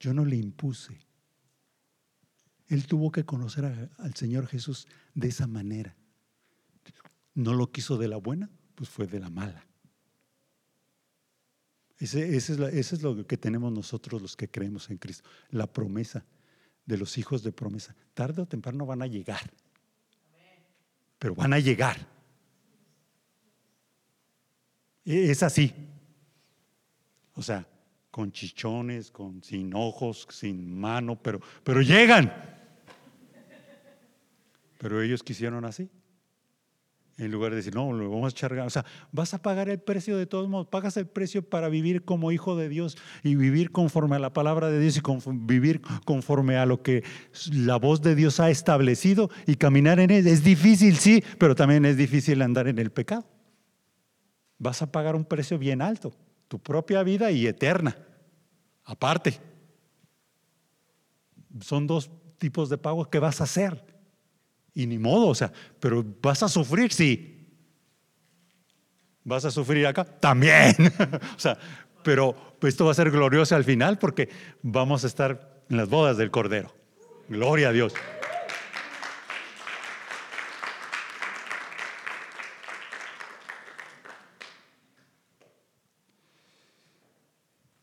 Yo 0.00 0.14
no 0.14 0.24
le 0.24 0.36
impuse. 0.36 1.06
Él 2.68 2.86
tuvo 2.86 3.12
que 3.12 3.26
conocer 3.26 3.90
al 3.98 4.14
Señor 4.14 4.46
Jesús 4.46 4.86
de 5.12 5.28
esa 5.28 5.46
manera. 5.46 5.94
No 7.34 7.52
lo 7.52 7.70
quiso 7.70 7.98
de 7.98 8.08
la 8.08 8.16
buena, 8.16 8.48
pues 8.74 8.88
fue 8.88 9.06
de 9.06 9.20
la 9.20 9.28
mala. 9.28 9.67
Ese, 11.98 12.36
es 12.36 12.50
es 12.50 13.02
lo 13.02 13.26
que 13.26 13.36
tenemos 13.36 13.72
nosotros 13.72 14.22
los 14.22 14.36
que 14.36 14.48
creemos 14.48 14.88
en 14.90 14.98
Cristo, 14.98 15.28
la 15.50 15.66
promesa 15.66 16.24
de 16.86 16.96
los 16.96 17.18
hijos 17.18 17.42
de 17.42 17.52
promesa. 17.52 17.94
Tarde 18.14 18.42
o 18.42 18.46
temprano 18.46 18.86
van 18.86 19.02
a 19.02 19.06
llegar, 19.06 19.50
pero 21.18 21.34
van 21.34 21.52
a 21.52 21.58
llegar. 21.58 21.96
E, 25.04 25.30
es 25.30 25.42
así. 25.42 25.72
O 27.34 27.42
sea, 27.42 27.66
con 28.10 28.30
chichones, 28.30 29.10
con, 29.10 29.42
sin 29.42 29.74
ojos, 29.74 30.26
sin 30.30 30.78
mano, 30.78 31.20
pero, 31.20 31.40
pero 31.64 31.82
llegan. 31.82 32.32
Pero 34.78 35.02
ellos 35.02 35.22
quisieron 35.22 35.64
así. 35.64 35.90
En 37.18 37.32
lugar 37.32 37.50
de 37.50 37.56
decir, 37.56 37.74
no, 37.74 37.92
lo 37.92 38.08
vamos 38.08 38.26
a 38.26 38.30
echar 38.30 38.56
O 38.60 38.70
sea, 38.70 38.84
vas 39.10 39.34
a 39.34 39.42
pagar 39.42 39.68
el 39.68 39.80
precio 39.80 40.16
de 40.16 40.26
todos 40.26 40.48
modos. 40.48 40.68
Pagas 40.68 40.96
el 40.96 41.06
precio 41.06 41.42
para 41.42 41.68
vivir 41.68 42.04
como 42.04 42.30
hijo 42.30 42.54
de 42.54 42.68
Dios 42.68 42.96
y 43.24 43.34
vivir 43.34 43.72
conforme 43.72 44.14
a 44.14 44.20
la 44.20 44.32
palabra 44.32 44.70
de 44.70 44.78
Dios 44.78 44.96
y 44.96 45.02
vivir 45.32 45.82
conforme 46.04 46.56
a 46.56 46.64
lo 46.64 46.80
que 46.80 47.02
la 47.52 47.74
voz 47.74 48.02
de 48.02 48.14
Dios 48.14 48.38
ha 48.38 48.50
establecido 48.50 49.30
y 49.46 49.56
caminar 49.56 49.98
en 49.98 50.12
él. 50.12 50.28
Es 50.28 50.44
difícil, 50.44 50.96
sí, 50.96 51.24
pero 51.38 51.56
también 51.56 51.84
es 51.86 51.96
difícil 51.96 52.40
andar 52.40 52.68
en 52.68 52.78
el 52.78 52.92
pecado. 52.92 53.26
Vas 54.56 54.80
a 54.82 54.92
pagar 54.92 55.16
un 55.16 55.24
precio 55.24 55.58
bien 55.58 55.82
alto, 55.82 56.12
tu 56.46 56.60
propia 56.60 57.02
vida 57.02 57.32
y 57.32 57.48
eterna. 57.48 57.96
Aparte. 58.84 59.40
Son 61.62 61.88
dos 61.88 62.12
tipos 62.38 62.68
de 62.68 62.78
pagos 62.78 63.08
que 63.08 63.18
vas 63.18 63.40
a 63.40 63.44
hacer. 63.44 63.97
Y 64.78 64.86
ni 64.86 64.96
modo, 64.96 65.26
o 65.26 65.34
sea, 65.34 65.52
pero 65.80 66.04
vas 66.22 66.40
a 66.44 66.48
sufrir, 66.48 66.92
sí. 66.92 67.48
¿Vas 69.24 69.44
a 69.44 69.50
sufrir 69.50 69.84
acá? 69.88 70.04
También. 70.04 70.72
o 71.36 71.38
sea, 71.40 71.58
pero 72.04 72.36
esto 72.62 72.84
va 72.84 72.92
a 72.92 72.94
ser 72.94 73.10
glorioso 73.10 73.56
al 73.56 73.64
final 73.64 73.98
porque 73.98 74.28
vamos 74.62 75.02
a 75.02 75.08
estar 75.08 75.64
en 75.68 75.78
las 75.78 75.88
bodas 75.88 76.16
del 76.16 76.30
Cordero. 76.30 76.72
Gloria 77.28 77.70
a 77.70 77.72
Dios. 77.72 77.92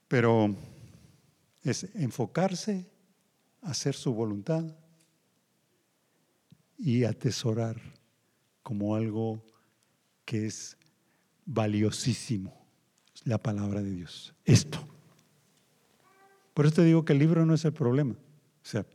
Pero 0.07 0.55
es 1.61 1.93
enfocarse, 1.95 2.89
hacer 3.63 3.95
su 3.95 4.13
voluntad 4.13 4.63
y 6.77 7.03
atesorar 7.03 7.81
como 8.63 8.95
algo 8.95 9.43
que 10.25 10.45
es 10.45 10.77
valiosísimo 11.45 12.65
la 13.23 13.37
palabra 13.37 13.81
de 13.81 13.91
Dios. 13.91 14.33
Esto. 14.43 14.85
Por 16.53 16.65
eso 16.65 16.75
te 16.75 16.83
digo 16.83 17.05
que 17.05 17.13
el 17.13 17.19
libro 17.19 17.45
no 17.45 17.53
es 17.53 17.65
el 17.65 17.73
problema. 17.73 18.13
O 18.13 18.67
sea, 18.67 18.85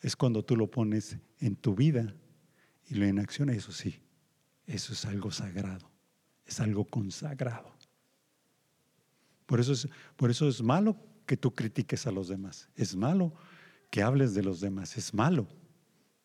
es 0.00 0.16
cuando 0.16 0.42
tú 0.44 0.56
lo 0.56 0.70
pones 0.70 1.18
en 1.40 1.56
tu 1.56 1.74
vida 1.74 2.14
y 2.88 2.94
lo 2.94 3.06
en 3.06 3.18
acción, 3.18 3.50
eso 3.50 3.72
sí, 3.72 4.00
eso 4.66 4.92
es 4.92 5.04
algo 5.04 5.30
sagrado, 5.30 5.90
es 6.46 6.60
algo 6.60 6.84
consagrado. 6.84 7.74
Por 9.46 9.60
eso 9.60 9.72
es, 9.72 9.88
por 10.16 10.30
eso 10.30 10.48
es 10.48 10.62
malo 10.62 10.96
que 11.26 11.36
tú 11.36 11.54
critiques 11.54 12.06
a 12.06 12.12
los 12.12 12.28
demás, 12.28 12.68
es 12.76 12.96
malo 12.96 13.34
que 13.90 14.02
hables 14.02 14.34
de 14.34 14.42
los 14.42 14.60
demás, 14.60 14.96
es 14.96 15.12
malo, 15.12 15.48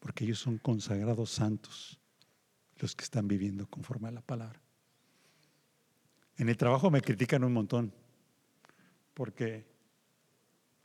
porque 0.05 0.23
ellos 0.23 0.37
son 0.37 0.59
consagrados 0.59 1.31
santos, 1.31 1.99
los 2.77 2.95
que 2.95 3.03
están 3.03 3.27
viviendo 3.27 3.65
conforme 3.65 4.07
a 4.07 4.11
la 4.11 4.21
palabra. 4.21 4.61
En 6.37 6.47
el 6.47 6.55
trabajo 6.57 6.91
me 6.91 7.01
critican 7.01 7.43
un 7.43 7.51
montón, 7.51 7.91
porque, 9.15 9.65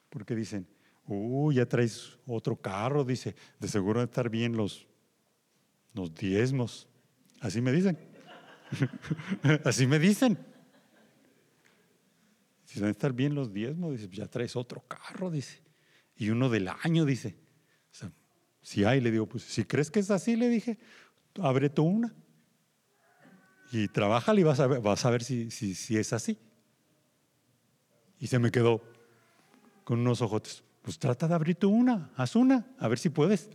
porque 0.08 0.34
dicen, 0.34 0.66
uy, 1.06 1.56
ya 1.56 1.66
traes 1.66 2.18
otro 2.26 2.56
carro, 2.56 3.04
dice, 3.04 3.36
de 3.58 3.68
seguro 3.68 4.02
estar 4.02 4.30
bien 4.30 4.56
los, 4.56 4.86
los 5.92 6.14
diezmos. 6.14 6.88
Así 7.40 7.60
me 7.60 7.72
dicen. 7.72 7.98
Así 9.66 9.86
me 9.86 9.98
dicen. 9.98 10.38
Si 12.64 12.80
van 12.80 12.88
a 12.88 12.92
estar 12.92 13.12
bien 13.12 13.34
los 13.34 13.52
diezmos, 13.52 13.92
dice, 13.92 14.08
ya 14.08 14.28
traes 14.28 14.56
otro 14.56 14.82
carro, 14.88 15.30
dice. 15.30 15.60
Y 16.16 16.30
uno 16.30 16.48
del 16.48 16.68
año, 16.68 17.04
dice. 17.04 17.36
O 17.92 17.94
sea, 17.94 18.10
si 18.62 18.84
hay, 18.84 19.00
le 19.00 19.10
digo, 19.10 19.26
pues 19.26 19.44
si 19.44 19.64
crees 19.64 19.90
que 19.90 20.00
es 20.00 20.10
así, 20.10 20.36
le 20.36 20.48
dije, 20.48 20.78
abre 21.40 21.70
tú 21.70 21.84
una. 21.84 22.14
Y 23.72 23.88
trabaja 23.88 24.34
y 24.34 24.42
vas 24.42 24.60
a 24.60 24.66
ver, 24.66 24.80
vas 24.80 25.04
a 25.04 25.10
ver 25.10 25.22
si, 25.22 25.50
si, 25.50 25.74
si 25.74 25.96
es 25.96 26.12
así. 26.12 26.38
Y 28.18 28.26
se 28.26 28.38
me 28.38 28.50
quedó 28.50 28.82
con 29.84 30.00
unos 30.00 30.20
ojotes. 30.22 30.62
Pues 30.82 30.98
trata 30.98 31.28
de 31.28 31.34
abrir 31.34 31.56
tú 31.56 31.70
una, 31.70 32.10
haz 32.16 32.36
una, 32.36 32.66
a 32.78 32.88
ver 32.88 32.98
si 32.98 33.10
puedes. 33.10 33.48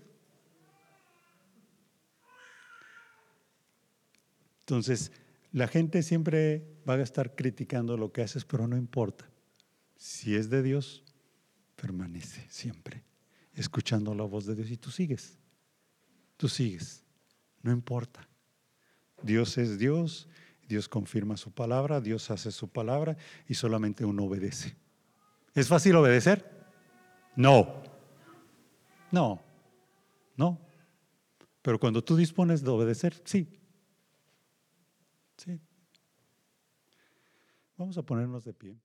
Entonces, 4.61 5.11
la 5.51 5.67
gente 5.67 6.01
siempre 6.01 6.65
va 6.87 6.95
a 6.95 7.01
estar 7.01 7.35
criticando 7.35 7.97
lo 7.97 8.11
que 8.11 8.21
haces, 8.21 8.45
pero 8.45 8.67
no 8.67 8.77
importa. 8.77 9.29
Si 9.95 10.35
es 10.35 10.49
de 10.49 10.63
Dios, 10.63 11.03
permanece 11.75 12.45
siempre, 12.49 13.03
escuchando 13.55 14.13
la 14.13 14.23
voz 14.23 14.45
de 14.45 14.55
Dios 14.55 14.69
y 14.69 14.77
tú 14.77 14.91
sigues. 14.91 15.37
Tú 16.37 16.49
sigues, 16.49 17.03
no 17.61 17.71
importa. 17.71 18.27
Dios 19.23 19.57
es 19.57 19.79
Dios, 19.79 20.27
Dios 20.67 20.89
confirma 20.89 21.37
su 21.37 21.51
palabra, 21.51 22.01
Dios 22.01 22.29
hace 22.29 22.51
su 22.51 22.67
palabra 22.67 23.17
y 23.47 23.53
solamente 23.53 24.03
uno 24.05 24.25
obedece. 24.25 24.75
¿Es 25.53 25.67
fácil 25.67 25.95
obedecer? 25.95 26.67
No. 27.35 27.81
No. 29.11 29.41
No. 30.35 30.59
Pero 31.61 31.79
cuando 31.79 32.03
tú 32.03 32.15
dispones 32.15 32.63
de 32.63 32.69
obedecer, 32.69 33.21
sí. 33.23 33.47
Sí. 35.37 35.59
Vamos 37.77 37.97
a 37.97 38.03
ponernos 38.03 38.43
de 38.43 38.53
pie. 38.53 38.77